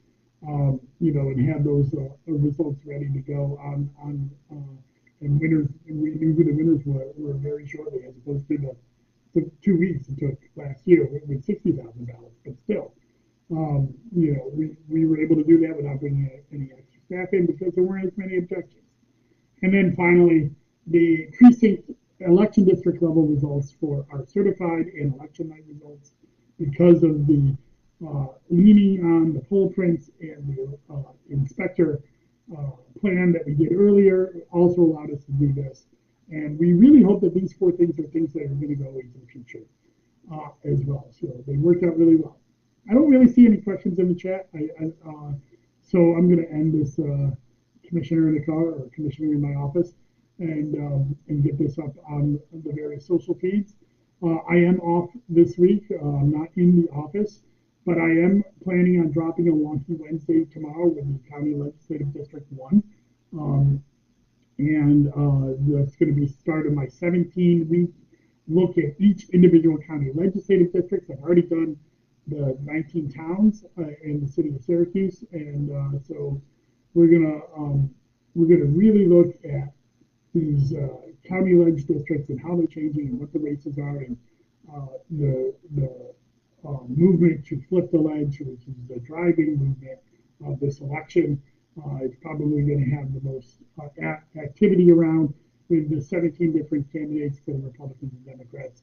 Um, 0.46 0.80
you 1.00 1.12
know, 1.12 1.28
and 1.28 1.50
have 1.50 1.64
those 1.64 1.92
uh, 1.92 2.08
results 2.26 2.80
ready 2.86 3.12
to 3.12 3.18
go 3.18 3.58
on 3.60 3.90
on 4.02 4.30
uh, 4.50 4.80
and 5.20 5.38
winners. 5.38 5.68
And 5.86 6.00
we 6.00 6.12
knew 6.12 6.32
who 6.32 6.44
the 6.44 6.52
winners 6.52 6.80
were, 6.86 7.08
were 7.18 7.34
very 7.34 7.68
shortly, 7.68 8.06
as 8.08 8.16
opposed 8.16 8.48
to 8.48 8.56
the, 8.56 8.74
the 9.34 9.50
two 9.62 9.78
weeks 9.78 10.08
it 10.08 10.18
took 10.18 10.38
last 10.56 10.86
year 10.86 11.08
with 11.10 11.44
sixty 11.44 11.72
thousand 11.72 12.06
ballots. 12.06 12.38
But 12.44 12.54
still, 12.64 12.92
um, 13.50 13.94
you 14.14 14.34
know, 14.34 14.50
we, 14.52 14.76
we 14.88 15.06
were 15.06 15.18
able 15.20 15.36
to 15.36 15.44
do 15.44 15.58
that 15.66 15.76
without 15.76 16.00
bringing 16.00 16.30
any 16.52 16.70
extra 16.76 17.00
staff 17.06 17.32
in 17.32 17.46
because 17.46 17.74
there 17.74 17.84
weren't 17.84 18.06
as 18.06 18.16
many 18.16 18.36
objections. 18.38 18.84
And 19.62 19.74
then 19.74 19.94
finally, 19.96 20.50
the 20.86 21.28
precinct 21.38 21.90
election 22.20 22.64
district 22.64 23.02
level 23.02 23.26
results 23.26 23.72
for 23.80 24.06
our 24.12 24.24
certified 24.26 24.86
and 24.86 25.14
election 25.14 25.48
night 25.48 25.64
results 25.68 26.12
because 26.58 27.02
of 27.02 27.26
the 27.26 27.56
uh, 28.06 28.28
leaning 28.48 29.04
on 29.04 29.34
the 29.34 29.40
poll 29.40 29.68
prints 29.70 30.10
and 30.20 30.56
the 30.56 30.78
uh, 30.92 31.12
inspector 31.28 32.00
uh, 32.56 32.70
plan 33.00 33.32
that 33.32 33.46
we 33.46 33.54
did 33.54 33.72
earlier 33.72 34.34
also 34.52 34.80
allowed 34.80 35.10
us 35.10 35.22
to 35.24 35.32
do 35.32 35.52
this. 35.52 35.84
And 36.30 36.58
we 36.58 36.72
really 36.72 37.02
hope 37.02 37.20
that 37.22 37.34
these 37.34 37.52
four 37.52 37.72
things 37.72 37.98
are 37.98 38.06
things 38.08 38.32
that 38.34 38.42
are 38.42 38.48
going 38.48 38.68
to 38.68 38.74
go 38.76 38.90
into 38.98 39.18
the 39.18 39.26
future 39.26 39.64
uh, 40.32 40.50
as 40.64 40.80
well. 40.84 41.08
So 41.10 41.26
they 41.46 41.56
worked 41.56 41.84
out 41.84 41.98
really 41.98 42.16
well. 42.16 42.38
I 42.88 42.94
don't 42.94 43.10
really 43.10 43.30
see 43.30 43.46
any 43.46 43.58
questions 43.58 43.98
in 43.98 44.08
the 44.08 44.14
chat. 44.14 44.48
I, 44.54 44.68
I, 44.80 45.08
uh, 45.08 45.32
so 45.82 45.98
I'm 45.98 46.28
going 46.28 46.44
to 46.46 46.50
end 46.50 46.80
this 46.80 46.98
uh, 46.98 47.30
commissioner 47.86 48.28
in 48.28 48.34
the 48.34 48.44
car 48.44 48.70
or 48.70 48.88
commissioner 48.94 49.32
in 49.32 49.40
my 49.40 49.60
office 49.60 49.94
and 50.38 50.74
um, 50.76 51.16
and 51.28 51.44
get 51.44 51.58
this 51.58 51.78
up 51.78 51.92
on 52.08 52.40
the 52.52 52.72
various 52.72 53.06
social 53.06 53.34
feeds. 53.34 53.74
Uh, 54.22 54.36
I 54.48 54.56
am 54.56 54.80
off 54.80 55.10
this 55.28 55.58
week. 55.58 55.84
Uh, 55.90 56.04
I'm 56.04 56.30
not 56.30 56.48
in 56.56 56.82
the 56.82 56.88
office, 56.90 57.40
but 57.86 57.98
I 57.98 58.10
am 58.10 58.44
planning 58.62 59.00
on 59.00 59.10
dropping 59.10 59.48
a 59.48 59.52
wonky 59.52 59.98
Wednesday 59.98 60.44
tomorrow 60.44 60.88
with 60.88 61.04
the 61.12 61.30
County 61.30 61.54
Legislative 61.54 62.12
District 62.12 62.46
One, 62.52 62.82
um, 63.32 63.82
and 64.68 65.08
uh, 65.08 65.56
that's 65.68 65.96
going 65.96 66.14
to 66.14 66.20
be 66.20 66.26
start 66.26 66.66
of 66.66 66.74
my 66.74 66.86
17 66.86 67.68
week 67.68 67.90
look 68.46 68.76
at 68.78 68.94
each 68.98 69.28
individual 69.30 69.78
county 69.78 70.10
legislative 70.14 70.72
districts. 70.72 71.10
I've 71.10 71.22
already 71.22 71.42
done 71.42 71.76
the 72.26 72.58
19 72.62 73.10
towns 73.10 73.64
uh, 73.78 73.84
in 74.02 74.20
the 74.20 74.28
city 74.28 74.50
of 74.54 74.62
Syracuse, 74.62 75.24
and 75.32 75.70
uh, 75.70 75.98
so 76.06 76.40
we're 76.94 77.08
gonna 77.08 77.40
um, 77.56 77.94
we're 78.34 78.56
gonna 78.56 78.70
really 78.70 79.06
look 79.06 79.34
at 79.44 79.72
these 80.34 80.74
uh, 80.74 80.88
county 81.26 81.54
ledge 81.54 81.86
districts 81.86 82.28
and 82.30 82.40
how 82.40 82.56
they're 82.56 82.66
changing 82.66 83.08
and 83.08 83.20
what 83.20 83.32
the 83.32 83.38
races 83.38 83.78
are 83.78 83.98
and 83.98 84.16
uh, 84.72 84.86
the 85.10 85.54
the 85.74 86.12
uh, 86.66 86.78
movement 86.88 87.44
to 87.46 87.60
flip 87.68 87.90
the 87.90 87.98
ledge, 87.98 88.40
which 88.40 88.66
is 88.68 88.74
the 88.88 88.98
driving 89.00 89.56
movement 89.56 89.98
of 90.44 90.60
this 90.60 90.80
election. 90.80 91.40
Uh, 91.78 91.98
it's 92.02 92.16
probably 92.20 92.62
going 92.62 92.84
to 92.84 92.96
have 92.96 93.12
the 93.14 93.20
most 93.22 93.58
uh, 93.80 94.40
activity 94.40 94.90
around 94.90 95.32
with 95.68 95.88
the 95.88 96.00
17 96.00 96.52
different 96.52 96.90
candidates 96.92 97.38
for 97.44 97.52
the 97.52 97.58
Republicans 97.58 98.12
and 98.12 98.26
Democrats 98.26 98.82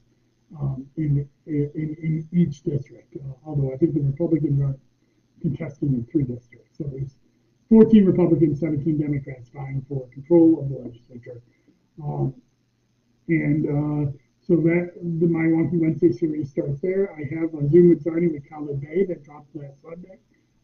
um, 0.60 0.88
in, 0.96 1.28
in, 1.46 1.70
in 1.76 2.28
each 2.32 2.64
district. 2.64 3.16
Uh, 3.16 3.34
although 3.46 3.74
I 3.74 3.78
think 3.78 3.94
the 3.94 4.02
Republicans 4.02 4.62
are 4.62 4.78
contesting 5.42 5.90
in 5.90 6.08
three 6.12 6.24
districts, 6.24 6.78
so 6.78 6.86
there's 6.92 7.16
14 7.70 8.06
Republicans, 8.06 8.62
17 8.62 8.98
Democrats 8.98 9.50
vying 9.50 9.86
for 9.90 10.08
control 10.14 10.60
of 10.62 10.70
the 10.70 10.78
legislature. 10.78 11.42
Um, 12.02 12.34
and 13.28 13.66
uh, 13.66 14.12
so 14.48 14.56
that 14.56 14.94
the 14.96 15.26
Wonky 15.26 15.78
Wednesday 15.78 16.14
series 16.14 16.50
starts 16.50 16.80
there. 16.80 17.12
I 17.12 17.24
have 17.36 17.54
a 17.54 17.70
Zoom 17.70 17.90
with 17.90 18.06
with 18.06 18.50
Khalid 18.50 18.80
Bey 18.80 19.04
that 19.06 19.24
dropped 19.26 19.54
last 19.54 19.82
Sunday 19.82 20.18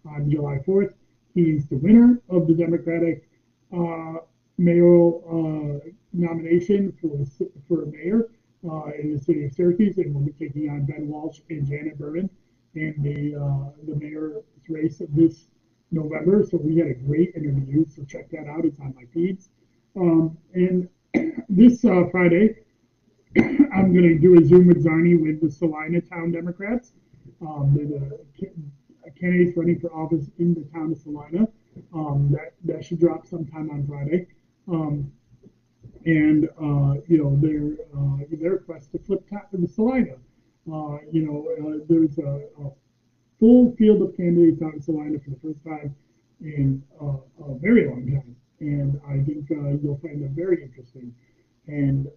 on 0.05 0.31
July 0.31 0.59
4th. 0.65 0.93
He's 1.33 1.67
the 1.67 1.77
winner 1.77 2.21
of 2.29 2.47
the 2.47 2.53
Democratic 2.53 3.27
uh, 3.75 4.17
mayoral 4.57 5.23
uh, 5.27 5.89
nomination 6.13 6.95
for 7.01 7.25
for 7.67 7.85
mayor 7.87 8.29
uh, 8.69 8.91
in 9.01 9.13
the 9.13 9.19
city 9.19 9.45
of 9.45 9.53
Syracuse, 9.53 9.97
and 9.97 10.13
we'll 10.13 10.25
be 10.25 10.31
taking 10.33 10.69
on 10.69 10.85
Ben 10.85 11.07
Walsh 11.07 11.39
and 11.49 11.67
Janet 11.67 11.97
Burman 11.97 12.29
in 12.75 12.95
the 12.99 13.35
uh, 13.39 13.71
the 13.87 13.95
mayor's 13.95 14.43
race 14.69 15.01
of 15.01 15.13
this 15.15 15.47
November. 15.91 16.43
So 16.43 16.57
we 16.57 16.77
had 16.77 16.87
a 16.87 16.93
great 16.93 17.35
interview. 17.35 17.85
So 17.87 18.03
check 18.03 18.29
that 18.31 18.47
out. 18.47 18.65
It's 18.65 18.79
on 18.79 18.93
my 18.95 19.05
feeds. 19.13 19.49
Um, 19.95 20.37
and 20.53 20.89
this 21.49 21.85
uh, 21.85 22.03
Friday, 22.11 22.57
I'm 23.37 23.93
going 23.93 24.09
to 24.09 24.19
do 24.19 24.39
a 24.39 24.45
Zoom 24.45 24.67
with 24.67 24.83
Czarny 24.83 25.21
with 25.21 25.41
the 25.41 25.49
Salina 25.49 26.01
Town 26.01 26.31
Democrats. 26.31 26.93
Um, 27.41 27.73
the 27.75 28.19
candidates 29.11 29.57
running 29.57 29.79
for 29.79 29.93
office 29.93 30.29
in 30.39 30.53
the 30.53 30.63
town 30.73 30.91
of 30.91 30.97
Salina. 30.97 31.47
Um, 31.93 32.29
that, 32.31 32.53
that 32.65 32.85
should 32.85 32.99
drop 32.99 33.25
sometime 33.25 33.69
on 33.71 33.87
Friday. 33.87 34.27
Um, 34.67 35.11
and, 36.05 36.45
uh, 36.61 37.01
you 37.07 37.17
know, 37.17 37.35
their, 37.41 37.77
uh, 37.97 38.17
their 38.31 38.57
quest 38.57 38.91
to 38.91 38.99
flip 38.99 39.27
top 39.29 39.49
the 39.51 39.67
Salina 39.67 40.15
Uh, 40.71 40.97
you 41.11 41.25
know, 41.25 41.47
uh, 41.59 41.83
there's 41.89 42.17
a, 42.19 42.43
a 42.61 42.71
full 43.39 43.75
field 43.75 44.01
of 44.01 44.15
candidates 44.15 44.61
out 44.61 44.73
in 44.73 44.81
Salina 44.81 45.17
for 45.19 45.31
the 45.31 45.39
first 45.41 45.63
time 45.65 45.95
in 46.41 46.83
uh, 47.01 47.17
a 47.45 47.55
very 47.59 47.87
long 47.89 48.05
time. 48.05 48.35
And 48.59 49.01
I 49.07 49.23
think 49.23 49.49
uh, 49.51 49.77
you'll 49.81 49.99
find 50.01 50.21
them 50.23 50.33
very 50.35 50.63
interesting. 50.63 51.13
And 51.67 52.07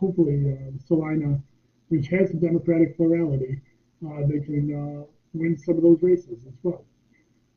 hopefully, 0.00 0.56
Salina, 0.86 1.40
which 1.88 2.08
has 2.08 2.30
a 2.30 2.34
Democratic 2.34 2.96
plurality, 2.96 3.60
they 4.00 4.40
can 4.40 5.06
win 5.34 5.58
some 5.58 5.76
of 5.76 5.82
those 5.82 6.02
races 6.02 6.44
as 6.46 6.54
well. 6.62 6.84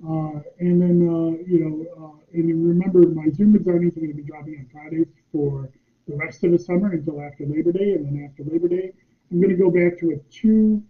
Uh, 0.03 0.41
and 0.59 0.81
then, 0.81 1.07
uh, 1.09 1.43
you 1.47 1.59
know, 1.63 2.05
uh, 2.05 2.17
and 2.33 2.67
remember 2.67 3.01
my 3.07 3.29
Zoom 3.31 3.55
earnings 3.67 3.97
are 3.97 4.01
going 4.01 4.11
to 4.11 4.17
be 4.17 4.23
dropping 4.23 4.57
on 4.59 4.67
Fridays 4.71 5.07
for 5.31 5.69
the 6.07 6.15
rest 6.15 6.43
of 6.43 6.51
the 6.51 6.59
summer 6.59 6.91
until 6.91 7.21
after 7.21 7.45
Labor 7.45 7.71
Day. 7.71 7.93
And 7.93 8.05
then 8.05 8.29
after 8.29 8.43
Labor 8.43 8.67
Day, 8.67 8.93
I'm 9.31 9.41
going 9.41 9.49
to 9.49 9.61
go 9.61 9.71
back 9.71 9.99
to 9.99 10.11
a 10.11 10.17
two 10.31 10.83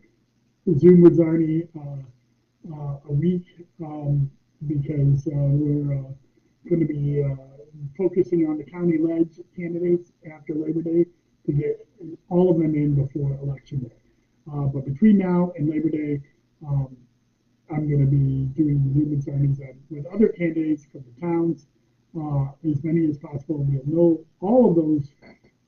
Zoom 0.78 1.02
with 1.02 1.18
uh, 1.20 2.98
a 3.08 3.14
week 3.14 3.46
um, 3.82 4.30
because 4.68 5.26
uh, 5.28 5.32
we're 5.34 6.00
uh, 6.00 6.12
going 6.68 6.82
to 6.82 6.86
be 6.86 7.24
uh, 7.24 7.36
focusing 7.98 8.48
on 8.48 8.58
the 8.58 8.64
county 8.64 8.98
led 8.98 9.30
candidates 9.56 10.12
after 10.36 10.54
Labor 10.54 10.82
Day 10.82 11.06
to 11.46 11.52
get 11.54 11.88
all 12.30 12.52
of 12.52 12.58
them 12.58 12.76
in 12.76 12.96
before 12.96 13.38
Election 13.42 13.80
Day. 13.80 13.96
But 14.46 14.86
between 14.86 15.18
now 15.18 15.54
and 15.56 15.70
Labor 15.70 15.90
Day, 15.90 16.22
um, 16.66 16.96
I'm 17.70 17.88
going 17.88 18.00
to 18.00 18.06
be 18.06 18.46
doing 18.56 18.94
Zoom 18.94 19.22
signings 19.22 19.60
with 19.90 20.06
other 20.08 20.30
candidates 20.30 20.86
from 20.86 21.04
the 21.04 21.22
towns, 21.22 21.68
uh, 22.18 22.70
as 22.70 22.84
many 22.84 23.08
as 23.10 23.18
possible. 23.18 23.58
We'll 23.58 23.86
know 23.86 24.26
all 24.40 24.70
of 24.70 24.76
those 24.76 25.12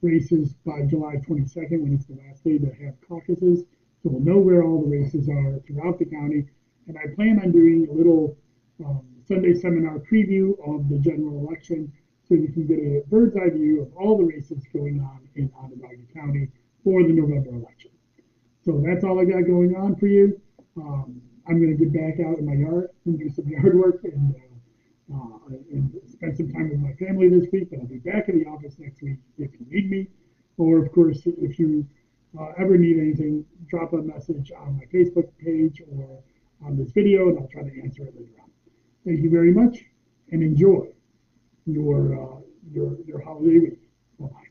races 0.01 0.53
by 0.65 0.83
July 0.83 1.15
22nd 1.17 1.81
when 1.81 1.93
it's 1.93 2.05
the 2.05 2.17
last 2.27 2.43
day 2.43 2.57
to 2.57 2.73
have 2.85 2.95
caucuses. 3.07 3.65
So 4.01 4.09
we'll 4.09 4.21
know 4.21 4.37
where 4.37 4.63
all 4.63 4.81
the 4.81 4.87
races 4.87 5.27
are 5.27 5.59
throughout 5.67 5.99
the 5.99 6.05
county. 6.05 6.45
And 6.87 6.97
I 6.97 7.13
plan 7.15 7.39
on 7.39 7.51
doing 7.51 7.87
a 7.89 7.93
little 7.93 8.37
um, 8.83 9.03
Sunday 9.27 9.53
seminar 9.53 9.99
preview 9.99 10.51
of 10.65 10.87
the 10.87 10.97
general 10.99 11.45
election 11.45 11.91
so 12.27 12.35
you 12.35 12.47
can 12.47 12.65
get 12.65 12.79
a 12.79 13.03
bird's 13.09 13.35
eye 13.35 13.49
view 13.49 13.81
of 13.81 13.93
all 13.97 14.17
the 14.17 14.23
races 14.23 14.63
going 14.71 15.01
on 15.01 15.27
in 15.35 15.51
Onondaga 15.57 16.03
County 16.13 16.47
for 16.83 17.03
the 17.03 17.09
November 17.09 17.49
election. 17.49 17.91
So 18.63 18.81
that's 18.85 19.03
all 19.03 19.19
I 19.19 19.25
got 19.25 19.41
going 19.45 19.75
on 19.75 19.95
for 19.95 20.07
you. 20.07 20.39
Um, 20.77 21.21
I'm 21.47 21.59
going 21.59 21.75
to 21.75 21.83
get 21.83 21.93
back 21.93 22.25
out 22.25 22.37
in 22.37 22.45
my 22.45 22.53
yard 22.53 22.89
and 23.05 23.17
do 23.19 23.29
some 23.29 23.47
yard 23.47 23.75
work 23.77 24.03
and, 24.03 24.35
uh, 25.11 25.15
uh, 25.15 25.55
and 25.71 25.99
spend 26.07 26.37
some 26.37 26.51
time 26.51 26.69
with 26.69 26.79
my 26.79 26.93
family 26.93 27.29
this 27.29 27.47
week. 27.51 27.69
But 27.69 27.79
I'll 27.79 27.87
be 27.87 27.97
back 27.99 28.29
in 28.29 28.39
the 28.39 28.45
office 28.45 28.75
next 28.79 29.01
week 29.01 29.17
if 29.37 29.51
you 29.59 29.65
need 29.69 29.89
me. 29.89 30.07
Or, 30.57 30.83
of 30.83 30.91
course, 30.91 31.21
if 31.25 31.57
you 31.57 31.87
uh, 32.37 32.51
ever 32.57 32.77
need 32.77 32.97
anything, 32.97 33.45
drop 33.69 33.93
a 33.93 33.97
message 33.97 34.51
on 34.57 34.77
my 34.77 34.85
Facebook 34.85 35.29
page 35.43 35.81
or 35.91 36.21
on 36.65 36.77
this 36.77 36.91
video, 36.91 37.29
and 37.29 37.39
I'll 37.39 37.47
try 37.47 37.63
to 37.63 37.81
answer 37.81 38.03
it 38.03 38.13
later 38.15 38.33
on. 38.43 38.49
Thank 39.05 39.21
you 39.21 39.29
very 39.29 39.51
much, 39.51 39.85
and 40.31 40.43
enjoy 40.43 40.89
your 41.65 42.21
uh, 42.21 42.39
your 42.71 42.97
your 43.05 43.21
holiday 43.23 43.59
week. 43.59 43.79
Bye 44.19 44.27
bye. 44.27 44.48